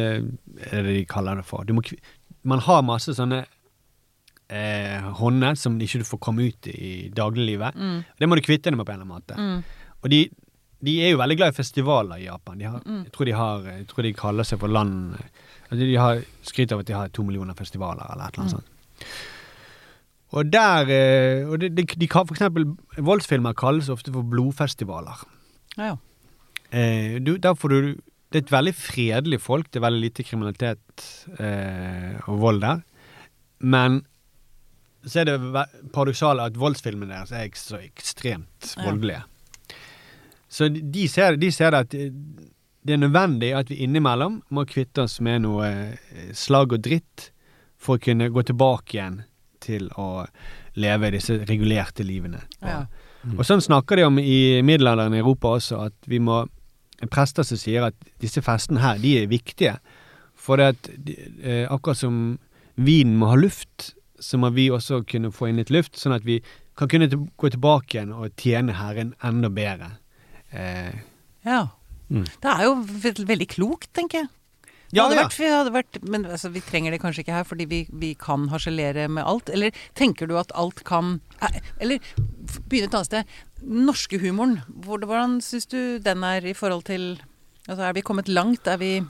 [0.70, 1.64] er det de kaller det for.
[1.72, 1.82] Må,
[2.49, 3.43] man har masse sånne
[4.53, 7.76] eh, hånder som ikke du får komme ut i dagliglivet.
[7.78, 8.01] Mm.
[8.18, 9.38] Det må du kvitte deg med på en eller annen måte.
[9.38, 9.93] Mm.
[10.03, 10.22] Og de,
[10.82, 12.59] de er jo veldig glad i festivaler i Japan.
[12.59, 13.05] De har, Mm.
[13.05, 15.14] jeg, tror de har, jeg tror de kaller seg for land
[15.72, 18.53] altså De har skryt av at de har to millioner festivaler, eller et eller annet
[18.53, 18.59] Mm.
[18.59, 18.68] sånt.
[20.33, 22.64] Og der eh, og de, de, de, For eksempel,
[22.97, 25.20] voldsfilmer kalles ofte for blodfestivaler.
[25.76, 25.97] Ja, ja.
[26.72, 27.80] Eh, du, der får du
[28.33, 29.66] Det er et veldig fredelig folk.
[29.68, 31.03] Det er veldig lite kriminalitet
[31.39, 32.78] eh, og vold der.
[33.61, 33.99] Men
[35.05, 38.87] så er det paradoksale at voldsfilmene deres er ikke så ekstremt Ja.
[38.87, 39.22] voldelige.
[40.49, 42.12] Så de- ser, de ser det at det,
[42.87, 47.28] det er nødvendig at vi innimellom må kvitte oss med noe eh, slag og dritt
[47.78, 49.20] for å kunne gå tilbake igjen
[49.63, 50.27] til å
[50.81, 52.43] leve disse regulerte livene.
[52.63, 52.85] Ja.
[53.37, 56.45] Og sånn snakker de om i middelalderen i Europa også, at vi må
[57.11, 59.73] Prester som sier at disse festene her, de er viktige.
[60.39, 60.91] For det at
[61.43, 62.19] eh, akkurat som
[62.79, 63.93] vinen må ha luft,
[64.23, 66.39] så må vi også kunne få inn litt luft, sånn at vi
[66.79, 69.97] kan kunne til, gå tilbake igjen og tjene Herren enda bedre.
[70.55, 70.95] Eh,
[71.47, 71.65] ja.
[72.13, 72.27] Mm.
[72.45, 74.31] Det er jo veldig klokt, tenker jeg.
[74.93, 75.24] Det ja, hadde ja.
[75.24, 79.07] vært, vært, men altså, vi trenger det kanskje ikke her, fordi vi, vi kan harselere
[79.09, 79.49] med alt.
[79.49, 81.14] Eller tenker du at alt kan
[81.80, 81.97] Eller
[82.68, 83.32] begynne et annet sted.
[83.62, 87.14] Norske humoren, hvordan syns du den er i forhold til
[87.70, 88.66] Altså, er vi kommet langt?
[88.66, 89.01] Er vi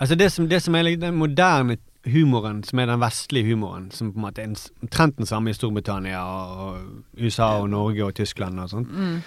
[0.00, 1.76] Altså det som, det som er den moderne
[2.10, 5.54] humoren, som er den vestlige humoren, som på en måte er omtrent den samme i
[5.54, 6.80] Storbritannia og
[7.20, 9.20] USA og Norge og Tyskland og sånt, mm,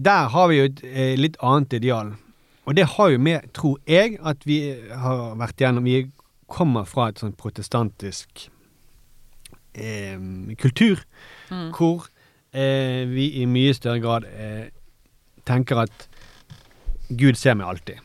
[0.00, 2.14] der har vi jo et eh, litt annet ideal.
[2.68, 4.60] Og det har jo med, tror jeg, at vi
[4.92, 6.10] har vært gjennom Vi
[6.50, 8.48] kommer fra et sånn protestantisk
[9.78, 10.18] eh,
[10.58, 11.02] kultur,
[11.50, 12.08] mm, hvor
[12.50, 14.72] eh, vi i mye større grad eh,
[15.46, 16.08] tenker at
[17.10, 18.02] Gud ser meg alltid.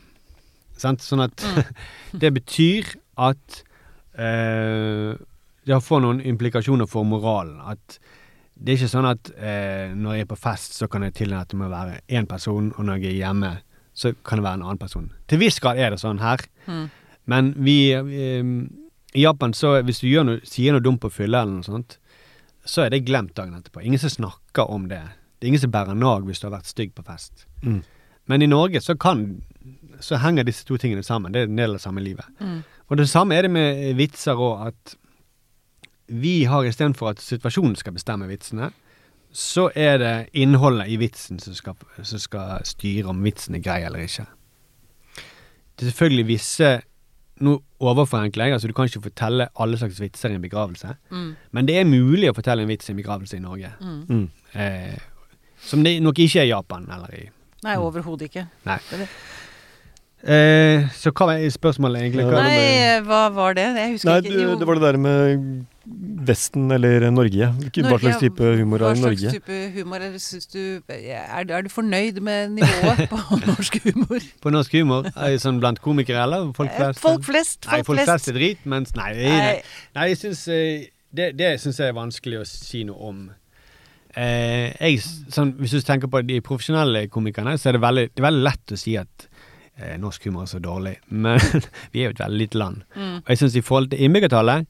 [0.78, 1.02] Sant?
[1.02, 1.42] Sånn at
[2.22, 3.62] det betyr at
[4.18, 5.16] eh,
[5.66, 7.58] Det får noen implikasjoner for moralen.
[7.66, 7.98] At
[8.54, 11.58] det er ikke sånn at eh, når jeg er på fest, så kan jeg tillate
[11.58, 13.50] meg å være én person, og når jeg er hjemme,
[13.96, 15.06] så kan det være en annen person.
[15.30, 16.42] Til viss grad er det sånn her.
[16.68, 16.86] mm,
[17.32, 18.44] Men vi eh,
[19.16, 21.96] I Japan, så hvis du gjør noe, sier noe dumt på fylla eller noe sånt,
[22.66, 23.80] så er det glemt dagen etterpå.
[23.86, 25.00] Ingen som snakker om det.
[25.38, 27.46] Det er ingen som bærer nag hvis du har vært stygg på fest.
[27.62, 27.80] Mm.
[28.26, 29.42] Men i Norge så kan
[30.00, 31.32] Så henger disse to tingene sammen.
[31.32, 32.26] Det er en del av samme livet.
[32.40, 34.96] mm, Og det samme er det med vitser òg, at
[36.08, 38.70] vi har istedenfor at situasjonen skal bestemme vitsene,
[39.36, 43.82] så er det innholdet i vitsen som skal, som skal styre om vitsen er grei
[43.84, 44.24] eller ikke.
[45.76, 46.76] Det er selvfølgelig visse
[47.44, 47.52] Nå
[47.84, 51.66] overforenkler jeg, altså du kan ikke fortelle alle slags vitser i en begravelse, mm, men
[51.68, 53.74] det er mulig å fortelle en vits i en begravelse i Norge.
[53.76, 53.98] mm.
[54.08, 54.22] Mm.
[54.56, 54.94] Eh,
[55.60, 57.26] som det nok ikke er i Japan eller i
[57.66, 58.46] Nei, overhodet ikke.
[58.64, 58.78] Nei.
[60.22, 62.24] Eh, så hva var spørsmålet egentlig?
[62.24, 63.66] Hva, Nei, hva var det?
[63.76, 64.32] Jeg husker Nei, ikke.
[64.32, 65.66] det, det var det der med
[66.26, 67.46] Vesten eller Norge.
[67.54, 69.30] Norge hva slags type humor er i Norge.
[69.36, 70.16] type humor er,
[70.52, 73.20] du, er, er du fornøyd med nivået på
[73.50, 74.26] norsk humor?
[74.42, 75.06] på norsk humor?
[75.14, 77.00] Er det sånn blant komikere, eller folk Eh, flest?
[77.04, 77.60] Folk flest.
[77.70, 78.28] Nei, Folk folk flest flest.
[78.32, 79.56] er drit, mens Nei, nei, Nei.
[79.94, 83.20] nei jeg syns eh, Det, det syns jeg er vanskelig å si noe om.
[84.16, 84.98] Eh, jeg,
[85.32, 88.44] sånn, hvis du tenker på de profesjonelle komikerne, så er det veldig, det er veldig
[88.46, 89.28] lett å si at
[89.78, 90.96] eh, norsk humor er så dårlig.
[91.12, 91.38] Men
[91.94, 92.82] vi er jo et veldig lite land.
[92.96, 93.16] Mm.
[93.22, 94.66] Og jeg syns i forhold til innbyggertallet,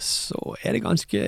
[0.00, 1.22] så er det ganske,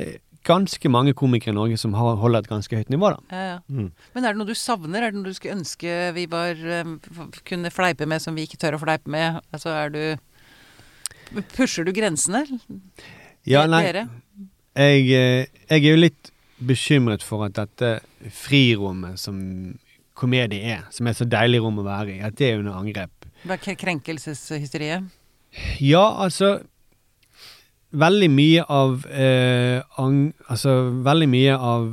[0.46, 3.20] ganske mange komikere i Norge som har, holder et ganske høyt nivå, da.
[3.30, 3.58] Ja, ja.
[3.68, 3.90] Mm.
[4.14, 5.02] Men er det noe du savner?
[5.02, 6.94] Er det noe du skulle ønske vi var eh,
[7.46, 9.40] kunne fleipe med som vi ikke tør å fleipe med?
[9.54, 10.02] Altså er du
[11.56, 12.44] Pusher du grensene?
[13.46, 17.98] Ja, nei, jeg, eh, jeg er jo litt bekymret for at dette
[18.32, 19.38] frirommet som
[20.16, 23.26] komedie er, som er så deilig rom å være i, at det er under angrep.
[23.46, 25.10] Er krenkelseshysteriet?
[25.80, 26.56] Ja, altså
[27.93, 30.72] Veldig mye av eh, ang, Altså,
[31.07, 31.93] veldig mye av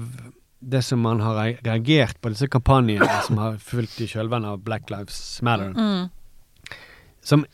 [0.63, 1.35] det som man har
[1.65, 6.09] reagert på, disse kampanjene som har fulgt i kjølvannet av Black Lives Matter, Mm.
[7.21, 7.45] som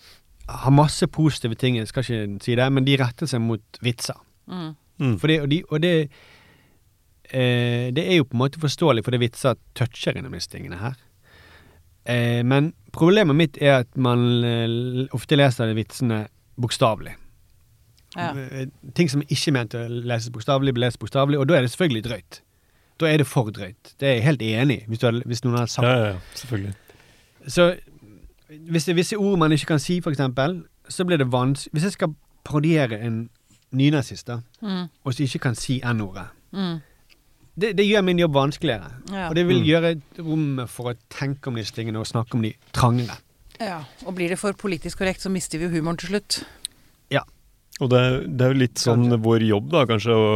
[0.47, 4.17] har masse positive ting, jeg skal ikke si det, men de retter seg mot vitser.
[4.47, 4.75] Mm.
[4.99, 5.15] Mm.
[5.19, 6.09] For det, og de, og det,
[7.31, 10.77] eh, det er jo på en måte forståelig, for det vitser toucher innom disse tingene
[10.81, 10.95] her.
[12.05, 16.27] Eh, men problemet mitt er at man eh, ofte leser vitsene
[16.59, 17.15] bokstavelig.
[18.17, 18.31] Ja.
[18.33, 21.61] Eh, Ting som ikke er ment å leses bokstavelig, blir lest bokstavelig, og da er
[21.61, 22.41] det selvfølgelig drøyt.
[22.99, 23.93] Da er det for drøyt.
[23.99, 25.91] Det er jeg helt enig i, hvis, du hvis noen har sagt det.
[25.97, 26.73] ja, ja, selvfølgelig.
[27.47, 27.75] så
[28.69, 31.71] hvis det er visse ord man ikke kan si, for eksempel, så blir det vanskelig
[31.73, 33.29] Hvis jeg skal parodiere en
[33.71, 34.87] nynazist, da, Mm.
[35.05, 36.79] og så ikke kan si N-ordet Mm.
[37.59, 38.91] det, det gjør min jobb vanskeligere.
[39.11, 39.29] Ja.
[39.29, 39.65] Og det vil Mm.
[39.65, 43.17] gjøre rommet for å tenke om disse tingene og snakke om de trangere.
[43.59, 43.83] ja.
[44.05, 46.43] Og blir det for politisk korrekt, så mister vi jo humoren til slutt.
[47.79, 48.01] Og det,
[48.35, 50.33] det er jo litt sånn vår jobb, da, kanskje, å,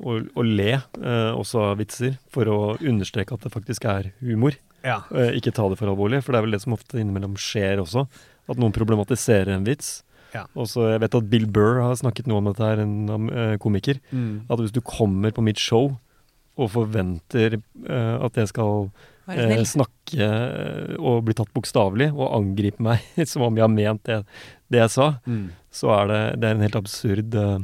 [0.00, 4.56] å, å le eh, også av vitser, for å understreke at det faktisk er humor.
[4.86, 5.02] Ja.
[5.12, 7.82] Eh, ikke ta det for alvorlig, for det er vel det som ofte innimellom skjer
[7.84, 8.06] også.
[8.48, 9.98] At noen problematiserer en vits.
[10.34, 10.46] Ja.
[10.56, 13.54] Og så Jeg vet at Bill Burr har snakket noe om dette, her, en eh,
[13.60, 14.00] komiker.
[14.12, 14.46] Mm.
[14.48, 15.94] At hvis du kommer på mitt show
[16.58, 18.88] og forventer eh, at jeg skal
[19.30, 24.04] eh, snakke eh, og bli tatt bokstavelig, og angripe meg som om jeg har ment
[24.08, 24.22] det,
[24.72, 25.48] det jeg sa, Mm.
[25.78, 27.58] Så er det, det er en helt absurd uh,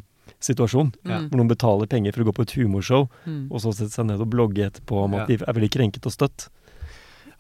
[0.45, 0.93] situasjon.
[1.05, 1.19] Ja.
[1.23, 1.29] Mm.
[1.31, 3.47] Hvor noen betaler penger for å gå på et humorshow, Mm.
[3.51, 5.37] og så setter seg ned og blogge etterpå om at Ja.
[5.37, 6.49] de er veldig krenket og støtt.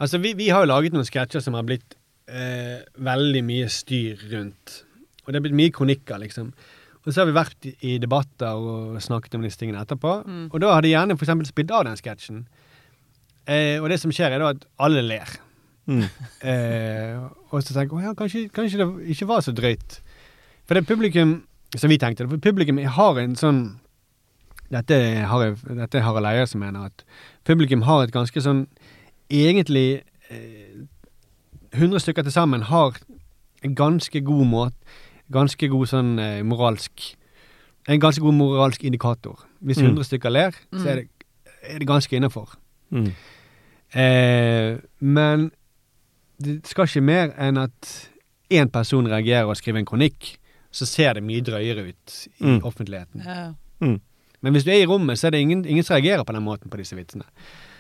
[0.01, 1.95] Altså, vi, vi har jo laget noen sketsjer som har blitt
[2.27, 4.81] eh, veldig mye styr rundt.
[5.25, 6.49] Og det har blitt mye kronikker, liksom.
[7.05, 10.15] Og så har vi vært i, debatter og snakket om disse tingene etterpå.
[10.25, 10.47] Mm.
[10.51, 12.43] Og da har de gjerne for eksempel spilt av den sketsjen.
[13.47, 15.35] Eh, og det som skjer, er da at alle ler.
[15.87, 16.07] Mm.
[16.49, 17.19] Eh,
[17.53, 19.99] og så tenker jeg ja, kanskje, kanskje det ikke var så drøyt.
[20.65, 21.43] For det publikum,
[21.77, 23.65] som vi tenkte, for publikum har en sånn
[24.73, 24.97] Dette
[25.29, 27.05] har dette Harald Eia som mener at
[27.45, 28.65] publikum har et ganske sånn
[29.31, 30.87] Egentlig eh,
[31.75, 32.97] 100 stykker til sammen har
[33.65, 34.77] en ganske god måte
[35.33, 37.11] Ganske god sånn eh, moralsk
[37.89, 39.45] En ganske god moralsk indikator.
[39.61, 40.03] Hvis Mm.
[40.05, 41.09] stykker ler, så er det,
[41.63, 42.55] er det ganske innafor.
[42.91, 43.11] Mm.
[43.95, 45.51] Eh, men
[46.41, 48.09] det skal ikke mer enn at
[48.51, 50.39] én person reagerer og skriver en kronikk,
[50.75, 52.61] så ser det mye drøyere ut i Mm.
[52.67, 53.23] offentligheten.
[53.25, 53.53] Ja.
[53.81, 54.01] Mm.
[54.43, 56.43] Men hvis du er i rommet, så er det ingen, ingen som reagerer på den
[56.45, 57.25] måten på disse vitsene.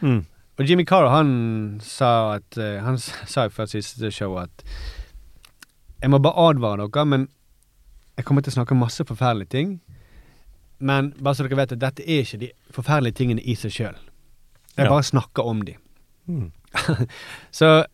[0.00, 0.22] Mm.
[0.58, 4.62] Og Jimmy Carr, han sa at eh, Han sa jo før siste show at
[6.02, 7.28] Jeg må bare advare dere, men
[8.16, 9.80] jeg kommer til å snakke masse forferdelige ting.
[10.78, 13.96] Men bare så dere vet at dette er ikke de forferdelige tingene i seg sjøl.
[14.76, 14.88] Jeg Ja.
[14.90, 15.74] bare snakker om de.
[16.28, 16.52] Mm.
[17.50, 17.84] Så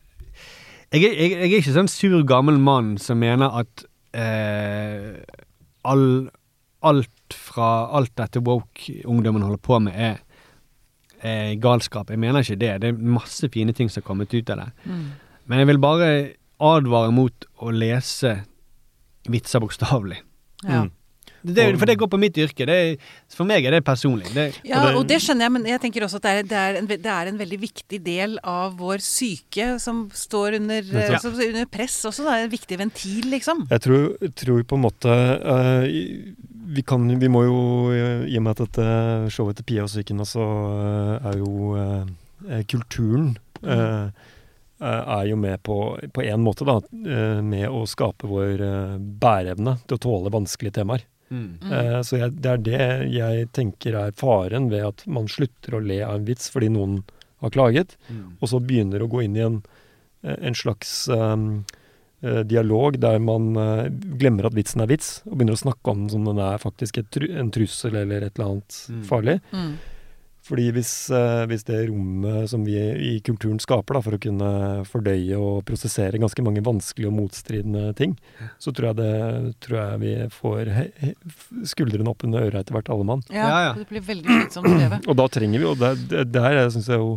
[0.93, 3.85] jeg, jeg, jeg er ikke sånn sur gammel mann som mener at
[4.17, 5.21] eh,
[5.85, 6.31] all,
[6.83, 10.19] alt fra alt dette woke-ungdommen holder på med, er
[11.23, 12.11] eh, galskap.
[12.11, 12.75] Jeg mener ikke det.
[12.83, 14.71] Det er masse fine ting som har kommet ut av det.
[14.85, 15.05] Mm.
[15.51, 16.09] Men jeg vil bare
[16.61, 18.37] advare mot å lese
[19.31, 20.21] vitser bokstavelig.
[20.65, 20.87] Ja.
[20.87, 20.97] Mm.
[21.43, 22.67] Det, er- for det går på mitt yrke.
[22.69, 22.97] Det er,
[23.33, 24.29] for meg er det personlig.
[24.35, 26.43] Det, Ja, Og det- og det skjønner jeg, men jeg tenker også at det er,
[26.43, 30.83] det er, en, det er en veldig viktig del av vår syke som står under,
[30.83, 31.09] ja.
[31.17, 32.25] altså, under press også.
[32.27, 33.67] Det er en viktig ventil, liksom.
[33.71, 35.87] Jeg tror, tror på en måte uh,
[36.71, 37.61] vi, kan, vi må jo,
[37.91, 41.75] eh, i og med at dette showet til Pia og psyken også uh, er jo
[41.75, 43.33] uh, kulturen
[43.65, 44.11] eh,
[44.81, 45.77] er jo med på
[46.15, 50.79] på en måte, da, eh, med å skape vår eh, bæreevne til å tåle vanskelige
[50.81, 51.03] temaer.
[51.31, 51.59] Mm.
[51.63, 51.73] Mm.
[51.73, 55.83] Eh, Så jeg, det er det jeg tenker er faren ved at man slutter å
[55.85, 57.03] le av en vits fordi noen
[57.41, 58.37] har klaget, Mm.
[58.41, 59.63] og så begynner å gå inn i en,
[60.25, 61.65] eh, en slags um,
[62.23, 63.87] eh, dialog der man uh,
[64.21, 66.99] glemmer at vitsen er vits, og begynner å snakke om den som den er faktisk
[66.99, 69.05] et, tru- en trussel eller et eller annet Mm.
[69.09, 69.41] farlig.
[70.41, 70.47] Mm.
[70.49, 74.49] Fordi hvis, eh, hvis det rommet som vi i kulturen skaper da, for å kunne
[74.89, 78.17] fordøye og prosessere ganske mange vanskelige og motstridende ting,
[78.59, 81.13] så tror jeg, det, tror jeg vi får he, he,
[81.69, 83.23] skuldrene opp under øra etter hvert, alle mann.
[83.31, 83.75] Ja, Ja, ja.
[83.77, 85.01] det blir veldig slitsomt å leve.
[85.13, 87.13] Og da trenger vi jo Der, der syns jeg jo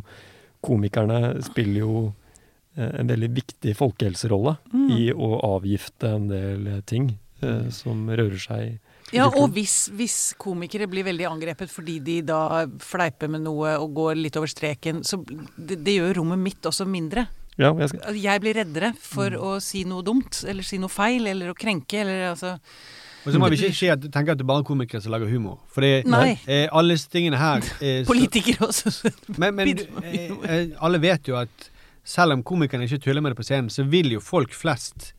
[0.63, 2.13] komikerne spiller jo
[2.77, 4.89] eh, en veldig viktig folkehelserolle Mm.
[4.97, 8.71] i å avgifte en del ting eh, som rører seg i
[9.13, 13.93] Ja, og hvis, hvis komikere blir veldig angrepet fordi de da fleiper med noe og
[13.95, 17.27] går litt over streken, så det, det gjør rommet mitt også mindre.
[17.57, 20.89] Ja, jeg skal, Altså, Jeg blir reddere for å si noe dumt, eller si noe
[20.89, 22.55] feil, eller å krenke, eller altså
[23.23, 25.59] Og så må vi ikke tenke at det er bare komikere som lager humor.
[25.71, 26.33] For det, Nei.
[26.47, 29.13] eh, alle disse tingene her eh, Politikere også.
[29.41, 31.69] Men, men eh, eh, alle vet jo at
[32.03, 35.13] selv om komikerne ikke tuller med det på scenen, så vil jo folk flest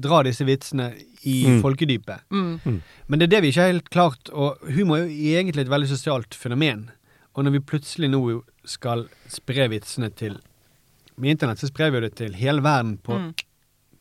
[0.00, 0.92] dra disse vitsene
[1.24, 1.60] i Mm.
[1.62, 2.20] folkedypet.
[2.30, 2.80] Mm.
[3.08, 5.70] Men det er det vi ikke har helt klart, og humor er jo egentlig et
[5.70, 6.90] veldig sosialt fenomen.
[7.34, 10.38] Og når vi plutselig nå skal spre vitsene til
[11.16, 13.34] Med internett så sprer vi det til hele verden på, Mm.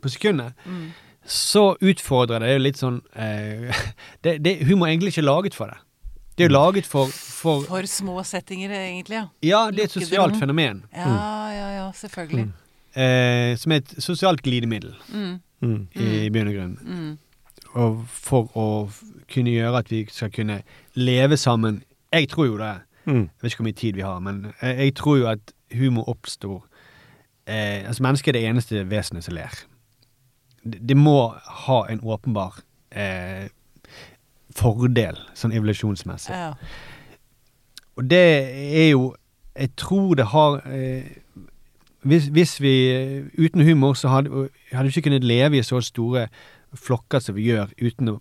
[0.01, 0.53] på sekundet.
[0.65, 0.91] Mm.
[1.27, 3.69] Så utfordrer det jo litt sånn eh,
[4.23, 5.77] det, det, Humor er egentlig ikke laget for det.
[6.37, 9.27] Det er jo laget for, for For små settinger, egentlig, ja.
[9.43, 10.85] Ja, det er et sosialt fenomen.
[10.95, 12.47] Ja, ja, ja, selvfølgelig.
[12.95, 15.41] Eh, som er et sosialt glidemiddel Mm.
[15.61, 15.87] Mm.
[15.95, 16.77] i bunn og grunn.
[16.85, 17.11] Mm.
[17.81, 18.67] Og for å
[19.31, 20.61] kunne gjøre at vi skal kunne
[20.93, 22.73] leve sammen Jeg tror jo det.
[23.05, 23.21] Mm.
[23.21, 26.09] Jeg vet ikke hvor mye tid vi har, men jeg, jeg tror jo at humor
[26.11, 26.59] oppstår
[27.47, 29.63] eh, Altså, mennesket er det eneste vesenet som ler.
[30.63, 31.31] Det, det må
[31.65, 32.59] ha en åpenbar
[32.91, 33.47] eh,
[34.55, 36.35] fordel, sånn evolusjonsmessig.
[36.35, 36.51] Ja.
[37.95, 38.27] Og det
[38.83, 39.15] er jo
[39.55, 41.07] Jeg tror det har eh,
[42.03, 42.73] hvis, hvis vi
[43.37, 46.27] uten humor så hadde, hadde vi ikke kunnet leve i så store
[46.73, 48.19] flokker som vi gjør, uten å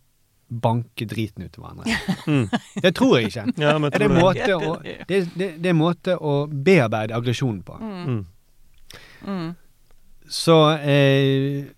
[0.51, 2.17] banke driten ut av hverandre.
[2.27, 2.47] Mm.
[2.85, 3.45] Det tror jeg ikke.
[3.63, 4.23] Ja, men jeg Det er, tror det.
[4.25, 4.75] måte å,
[5.09, 7.79] det, det, det er måte å bearbeide aggresjonen på.
[7.79, 8.03] Mm.
[8.11, 8.25] Mm.
[9.31, 9.49] Mm.
[10.31, 11.71] Så eh,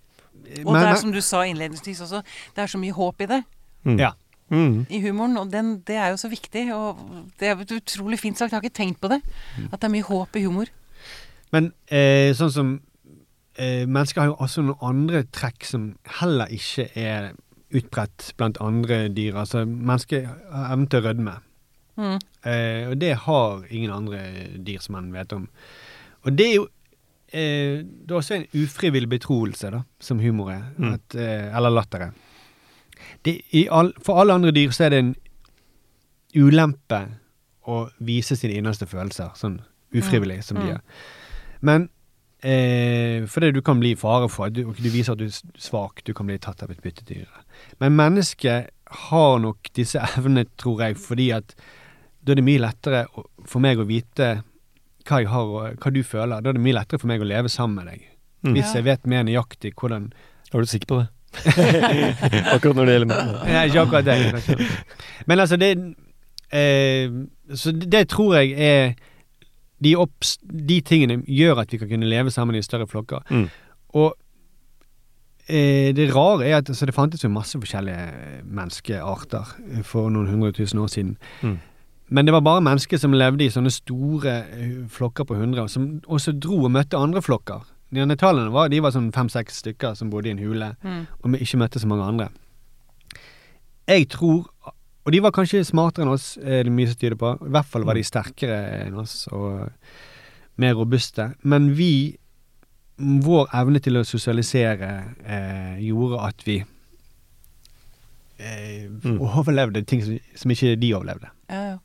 [0.64, 2.22] Og det er som du sa innledningsvis også,
[2.56, 3.42] det er så mye håp i det.
[3.84, 3.98] Mm.
[4.00, 4.12] Ja.
[4.52, 4.86] Mm.
[4.92, 6.66] I humoren, og den, det er jo så viktig.
[6.76, 6.98] Og
[7.40, 8.52] det er utrolig fint sagt.
[8.52, 9.20] Jeg har ikke tenkt på det.
[9.70, 10.72] At det er mye håp i humor.
[11.52, 12.68] Men eh, sånn som
[13.60, 15.90] eh, Mennesker har jo også noen andre trekk som
[16.20, 17.32] heller ikke er
[17.72, 19.36] utbredt blant andre dyr.
[19.40, 21.34] Altså, mennesker har evnen til å rødme.
[21.96, 22.18] Mm.
[22.48, 24.20] Eh, og det har ingen andre
[24.64, 25.46] dyr som man vet om.
[26.24, 26.66] Og det er jo
[27.32, 30.62] eh, Det er også en ufrivillig betroelse, da, som humor er.
[30.78, 30.92] Mm.
[30.94, 32.12] At, eh, eller latter er.
[33.24, 35.14] Det, i all, for alle andre dyr så er det en
[36.38, 37.00] ulempe
[37.68, 39.60] å vise sine innerste følelser, sånn
[39.94, 40.68] ufrivillig som de Mm.
[40.70, 40.80] gjør.
[41.62, 41.88] Men
[42.42, 46.02] eh, fordi du kan bli i fare for du, du viser at du er svak,
[46.06, 47.28] du kan bli tatt av et byttedyr.
[47.82, 48.72] Men mennesket
[49.08, 51.54] har nok disse evnene, tror jeg, fordi at
[52.22, 53.06] da er det mye lettere
[53.48, 54.34] for meg å vite
[55.08, 56.42] hva jeg har og hva du føler.
[56.42, 58.04] Da er det mye lettere for meg å leve sammen med deg.
[58.46, 58.54] Mm.
[58.56, 60.12] Hvis jeg vet mer nøyaktig hvordan
[60.52, 61.06] Er du sikker på det?
[62.52, 63.28] Akkurat når det gjelder meg.
[63.46, 64.66] Nei, ikke akkurat det.
[65.26, 65.70] Men altså, det
[66.52, 67.14] eh,
[67.56, 68.92] Så det, det tror jeg er
[69.82, 73.24] de, opps, de tingene gjør at vi kan kunne leve sammen i større flokker.
[73.30, 73.48] Mm.
[73.98, 74.14] Og
[75.48, 79.52] eh, det rare er at altså, det fantes jo masse forskjellige menneskearter
[79.88, 81.16] for noen hundre tusen år siden.
[81.42, 81.58] Mm.
[82.12, 85.94] Men det var bare mennesker som levde i sånne store eh, flokker på hundre, som
[86.06, 87.64] også dro og møtte andre flokker.
[87.92, 91.06] Neandertalerne var, de var sånn fem-seks stykker som bodde i en hule Mm.
[91.22, 92.28] og ikke møtte så mange andre.
[93.88, 94.51] Jeg tror
[95.04, 97.32] Og de var kanskje smartere enn oss, er det mye som tyder på.
[97.42, 99.72] I hvert fall var de sterkere enn oss og
[100.62, 101.32] mer robuste.
[101.42, 102.18] Men vi
[103.02, 104.88] Vår evne til å sosialisere
[105.26, 106.58] eh, gjorde at vi
[108.38, 109.16] eh, Mm.
[109.20, 111.30] overlevde ting som, som ikke de overlevde.
[111.50, 111.78] Ja, ja.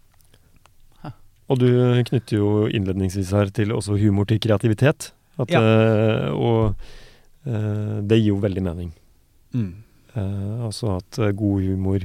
[1.48, 1.68] Og du
[2.10, 5.14] knytter jo innledningsvis her til også humor til kreativitet.
[5.40, 5.62] At, Ja.
[5.64, 6.76] eh, og
[7.48, 8.92] eh, det gir jo veldig mening.
[9.56, 9.74] Mm.
[10.14, 12.04] Eh, altså at eh, god humor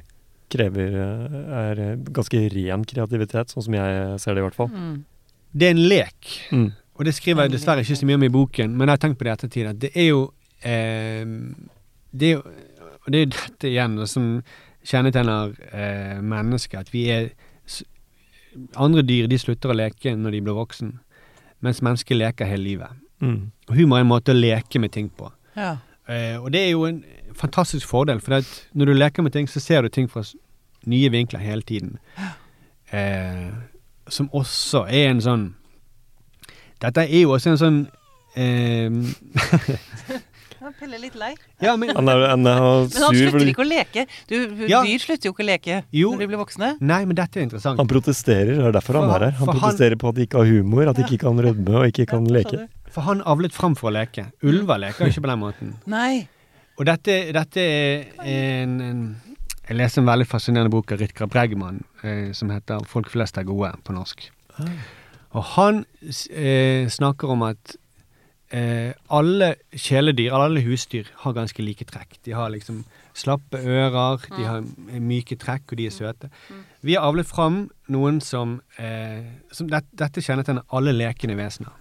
[0.53, 1.83] krever eh, er
[2.15, 4.71] ganske ren kreativitet, sånn som jeg ser det i hvert fall.
[4.73, 4.97] Mm.
[5.53, 6.33] Det er en lek.
[6.53, 6.71] Mm.
[6.99, 9.21] Og det skriver jeg dessverre ikke så mye om i boken, men jeg har tenkt
[9.21, 9.71] på det i ettertid.
[9.71, 10.27] At det er jo
[10.63, 11.25] eh,
[12.13, 12.43] Det er jo
[13.03, 14.27] Og det er jo dette igjen som
[14.87, 16.87] kjennetegner eh, mennesket.
[16.87, 17.33] At vi er
[18.77, 20.91] Andre dyr de slutter å leke når de blir voksen,
[21.65, 22.99] mens mennesker leker hele livet.
[23.25, 23.47] Mm.
[23.71, 25.31] Og humor er en måte å leke med ting på.
[25.57, 25.79] ja.
[26.11, 26.99] Eh, og det er jo en
[27.39, 30.25] fantastisk fordel, for at når du leker med ting, så ser du ting fra
[30.87, 31.99] nye vinkler hele tiden.
[32.93, 33.51] Eh,
[34.09, 35.45] som også er en sånn
[36.83, 37.77] Dette er jo også en sånn
[38.37, 38.91] eh,
[40.79, 41.33] Pelle er litt lei.
[41.63, 44.05] Ja, men Han er, han er Men han slutter ikke å leke.
[44.31, 44.35] Du,
[44.71, 44.83] Ja.
[44.87, 46.13] Dyr slutter jo ikke å leke Jo.
[46.15, 46.69] når de blir voksne.
[46.81, 47.79] Nei, men dette er interessant.
[47.83, 48.55] han protesterer.
[48.57, 49.31] Det er derfor han For- er her.
[49.41, 51.87] Han protesterer han- på at de ikke har humor, at de ikke kan rødme og
[51.91, 52.69] ikke kan Ja, leke.
[52.91, 54.31] For han avlet fram for å leke.
[54.43, 55.75] Ulver leker ikke på den måten.
[55.87, 56.29] Nei.
[56.79, 59.17] Og dette, dette er en, en
[59.73, 63.47] Jeg leste en veldig fascinerende bok av Ritkar Bregman eh, som heter 'Folk flest er
[63.49, 64.27] gode' på norsk.
[65.33, 65.87] Og han
[66.29, 67.77] eh, snakker om at
[68.53, 72.21] eh, alle kjæledyr, alle husdyr, har ganske like trekk.
[72.25, 74.61] De har liksom slappe ører, de har
[75.01, 76.29] myke trekk, og de er søte.
[76.83, 81.73] Vi har avlet fram noen som, eh, som det, Dette kjennetegner alle lekende vesener.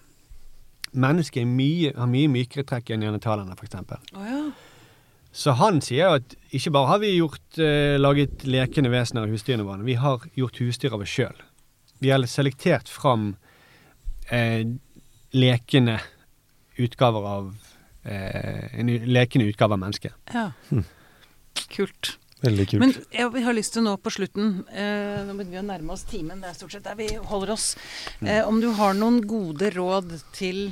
[0.94, 3.76] Mennesket mye, har mye mykere trekk enn neandertalerne, f.eks.
[4.16, 4.71] Oh, ja.
[5.32, 9.64] Så han sier at ikke bare har vi gjort, eh, laget lekende vesener av husdyrene
[9.64, 11.38] våre, vi har gjort husdyr av oss sjøl.
[12.04, 13.36] Vi har selektert fram
[14.30, 14.66] eh,
[15.32, 16.00] lekende
[16.82, 17.54] utgaver av
[18.04, 20.14] eh, En lekende utgave av mennesket.
[20.34, 20.50] ja.
[21.72, 22.18] Kult.
[22.42, 22.82] Veldig kult.
[22.82, 26.04] Men jeg har lyst til nå på slutten eh, Nå begynner vi å nærme oss
[26.10, 26.40] timen.
[26.42, 27.76] Det er stort sett der vi holder oss.
[28.26, 30.72] Eh, om du har noen gode råd til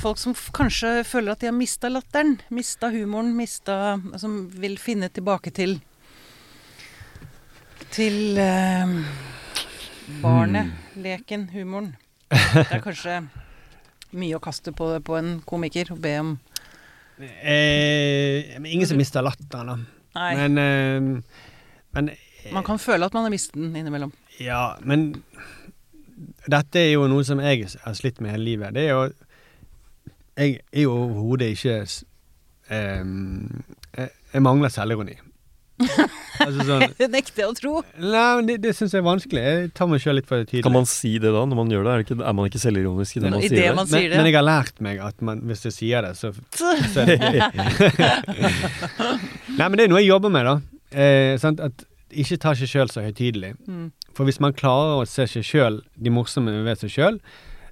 [0.00, 5.08] folk som kanskje føler at de har mista latteren, mista humoren, mista Som vil finne
[5.08, 5.78] tilbake til
[7.94, 8.94] Til eh,
[10.22, 11.92] barnet, leken, humoren.
[12.30, 13.20] Det er kanskje
[14.14, 16.34] mye å kaste på, på en komiker og be om
[17.18, 19.78] Eh, ingen som mister latteren, da.
[20.34, 21.22] Men, eh,
[21.90, 22.10] men
[22.52, 24.12] Man kan føle at man har mistet den innimellom.
[24.38, 25.22] Ja, men
[26.46, 28.74] dette er jo noe som jeg har slitt med hele livet.
[28.74, 29.06] Det er jo
[30.34, 31.76] Jeg er jo overhodet ikke
[32.70, 33.62] um,
[33.96, 35.14] jeg, jeg mangler selvironi.
[36.44, 37.72] altså sånn Det nekter jeg å tro.
[37.98, 39.42] Nei, men det, det syns jeg er vanskelig.
[39.42, 40.64] Jeg tar meg sjøl litt for tidlig.
[40.66, 41.94] Kan man si det da, når man gjør det?
[41.94, 43.90] Er, det ikke, er man ikke selvironisk i det Men man i sier det man
[43.90, 44.20] sier det.
[44.20, 46.30] men jeg har lært meg at man, hvis jeg sier det, så,
[46.94, 47.06] så
[49.58, 50.54] Nei, men det er noe jeg jobber med, da.
[50.94, 51.62] Eh, sant?
[51.62, 53.54] At ikke ta seg sjøl så høytidelig.
[53.66, 53.88] Mm.
[54.14, 57.18] For hvis man klarer å se seg sjøl, de morsomme ved seg sjøl,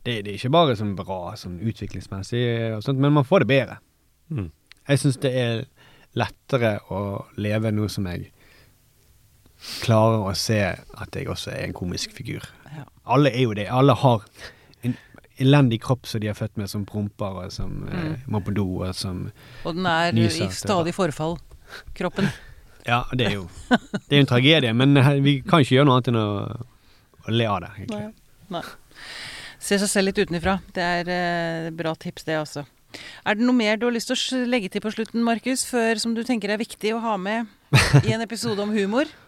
[0.05, 2.42] det, det er ikke bare sånn bra sånn utviklingsmessig,
[2.76, 3.78] og sånt, men man får det bedre.
[4.32, 4.48] Mm.
[4.88, 5.64] Jeg syns det er
[6.18, 7.03] lettere å
[7.40, 8.32] leve noe som jeg
[9.82, 12.44] klarer å se at jeg også er en komisk figur.
[12.72, 12.84] Ja.
[13.14, 13.68] Alle er jo det.
[13.70, 14.24] Alle har
[14.82, 14.96] en
[15.42, 18.66] elendig kropp som de er født med, som promper, og som eh, må på do,
[18.82, 19.28] og som
[19.62, 21.38] Og den er Nyser i stadig forfall,
[21.98, 22.30] kroppen.
[22.82, 25.86] Ja, det er jo Det er jo en tragedie, men eh, vi kan ikke gjøre
[25.86, 26.30] noe annet enn å,
[27.22, 27.68] å le av det.
[27.76, 28.00] egentlig.
[28.50, 28.62] Nei.
[29.62, 30.58] Se seg selv litt utenfra.
[30.74, 32.64] Det er eh, bra tips, det også.
[33.24, 36.00] Er det noe mer du har lyst til å legge til på slutten, Markus, før
[36.02, 37.48] som du tenker er viktig å ha med
[38.02, 39.10] i en episode om humor?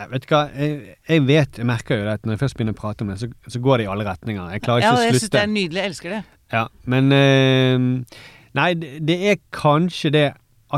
[0.00, 2.72] Jeg vet hva, jeg, jeg vet, jeg merker jo det at når jeg først begynner
[2.72, 4.52] å prate om det, så, så går det i alle retninger.
[4.54, 5.80] Jeg klarer Ja, ikke jeg å syns det er nydelig.
[5.82, 6.20] Jeg elsker det.
[6.54, 6.62] Ja,
[6.94, 8.22] men eh,
[8.56, 10.24] Nei, det, det er kanskje det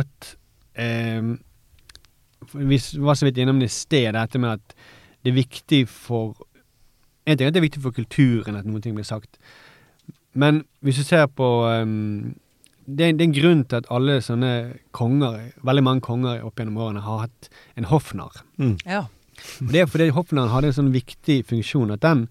[0.00, 0.32] at
[0.74, 1.28] eh,
[2.56, 4.74] Vi var så vidt innom det i sted, dette med at
[5.22, 6.34] det er viktig for
[7.26, 9.38] En ting er at det er viktig for kulturen at noen ting blir sagt,
[10.34, 12.34] men hvis du ser på um,
[12.86, 14.52] det, er, det er en grunn til at alle sånne
[14.96, 18.40] konger, veldig mange konger opp gjennom årene, har hatt en hoffnarr.
[18.58, 18.74] Mm.
[18.88, 19.04] Ja.
[19.62, 22.26] Og det er fordi hoffnarren hadde en sånn viktig funksjon at den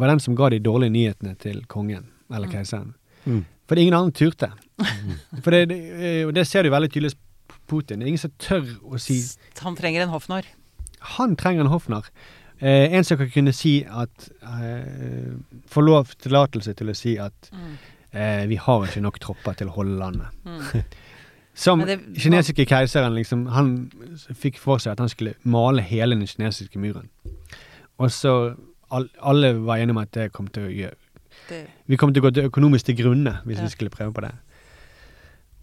[0.00, 2.52] var den som ga de dårlige nyhetene til kongen eller Mm.
[2.54, 2.94] keiseren.
[3.26, 3.44] Mm.
[3.68, 4.50] Fordi ingen andre turte.
[5.44, 7.14] For det, det, eh, og det ser du veldig tydelig
[7.70, 8.00] Putin.
[8.00, 9.20] Det er ingen som tør å si
[9.62, 10.46] Han trenger en hoffnarr.
[11.18, 12.08] Han trenger en hoffnarr.
[12.62, 15.32] Eh, en som kan kunne si at eh,
[15.66, 17.76] Få lov tillatelse til å si at Mm.
[18.12, 20.28] eh, vi har ikke nok tropper til å holde landet.
[20.44, 20.84] Mm.
[21.54, 23.90] Som det- kinesiske keiseren liksom Han
[24.34, 27.08] fikk for seg at han skulle male hele den kinesiske muren.
[27.98, 28.54] Og så
[28.90, 30.94] all, Alle var enige om at det kom til å gjøre
[31.48, 33.62] Det, Vi kom til å gå til økonomisk til grunne hvis Ja.
[33.64, 34.32] vi skulle prøve på det.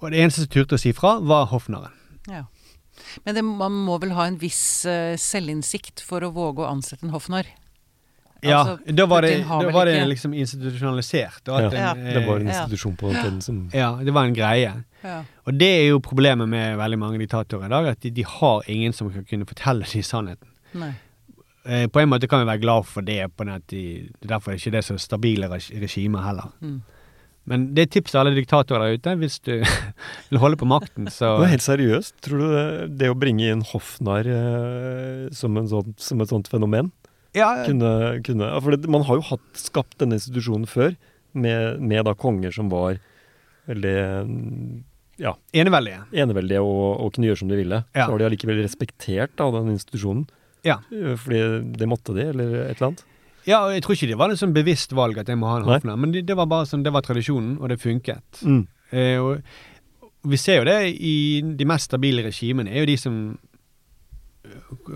[0.01, 1.91] Og det eneste som turte å si fra, var hoffnarren.
[2.29, 2.43] ja.
[3.25, 7.03] Men det, man må vel ha en viss uh, selvinnsikt for å våge å ansette
[7.07, 7.47] en hoffnarr?
[8.45, 11.47] Ja, Altså, da var det, da var det ikke- liksom institusjonalisert.
[11.49, 14.25] Og at Ja, en, Det var en eh, institusjon på den som ja, det var
[14.29, 14.83] en greie.
[15.03, 15.23] Ja.
[15.47, 18.61] Og det er jo problemet med veldig mange diktatorer i dag, at de, de har
[18.69, 20.47] ingen som kan kunne fortelle dem sannheten.
[20.77, 20.91] Nei.
[21.65, 24.55] Eh, på en måte kan vi være glad for det, på at de, derfor er
[24.55, 26.51] det ikke det så stabile reg- regimer heller.
[26.61, 26.81] Mm.
[27.47, 29.53] Men det er tips til alle diktatorer der ute, hvis du
[30.29, 32.65] vil holde på makten, så helt seriøst, tror du det,
[32.99, 36.91] det å bringe inn hoffnarr eh, som, sånn, som et sånt fenomen
[37.37, 40.97] Ja, kunne, kunne For det, man har jo hatt, skapt denne institusjonen før,
[41.37, 42.99] med, med da konger som var
[43.67, 43.97] veldig
[45.21, 46.03] ja, eneveldige.
[46.13, 47.79] eneveldige og, og kunne gjøre som de ville.
[47.95, 48.05] Ja.
[48.05, 50.27] Så var de allikevel respektert av den institusjonen.
[50.67, 50.79] Ja.
[50.93, 51.41] Eh, Fordi
[51.77, 53.05] det måtte de, eller et eller annet.
[53.47, 55.57] Ja, og jeg tror ikke det var et sånn bevisst valg at jeg må ha
[55.61, 55.67] en.
[55.69, 58.41] Hofner, men det, det var bare sånn, det var tradisjonen, og det funket.
[58.43, 58.65] Mm.
[58.91, 59.41] Eh, og
[60.27, 63.19] vi ser jo det i de mest stabile regimene, er jo de som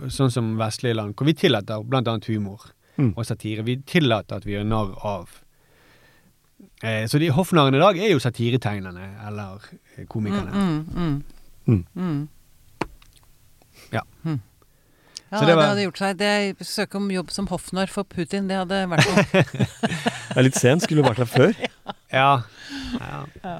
[0.07, 3.13] Sånn som vestlige land, hvor vi tillater blant annet humor Mm.
[3.17, 3.63] og satire.
[3.63, 5.29] Vi tillater at vi gjør narr av
[6.83, 9.59] eh, Så de hoffnarrene i dag er jo satiretegnerne, eller
[9.97, 10.51] eh, komikerne.
[10.51, 11.23] Mm, mm,
[11.67, 11.85] Mm.
[11.95, 12.03] mm.
[12.03, 12.29] Mm.
[15.31, 16.17] Ja, det, det, det hadde gjort seg.
[16.19, 19.43] Det Søke om jobb som hoffnarr for Putin, det hadde vært noe.
[20.31, 21.53] Det er litt sent, skulle vært der før.
[22.11, 22.41] Ja.
[22.99, 23.59] ja.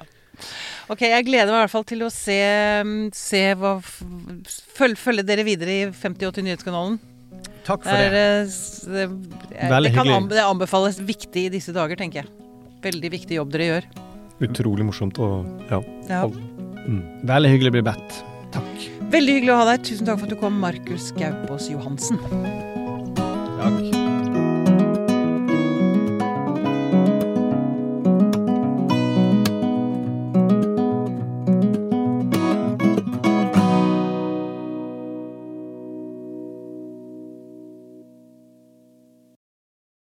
[0.92, 2.36] Ok, jeg gleder meg i hvert fall til å se,
[2.84, 6.98] mm, se hva følge, følge dere videre i 5080 Nyhetskanalen.
[7.64, 8.26] Takk Det, for er, det.
[8.26, 12.34] eh, det, Veldig det, kan anbe- det anbefales viktig i disse dager, tenker jeg.
[12.84, 13.88] Veldig viktig jobb dere gjør.
[14.50, 15.80] Utrolig morsomt og ja.
[16.10, 16.26] Ja.
[16.28, 17.04] Mm.
[17.32, 18.20] Veldig hyggelig å bli bedt.
[18.52, 18.88] Takk.
[19.12, 19.88] Veldig hyggelig å ha deg.
[19.90, 22.22] Tusen takk for at du kom, Markus Gaupås Johansen.
[23.60, 24.01] Takk.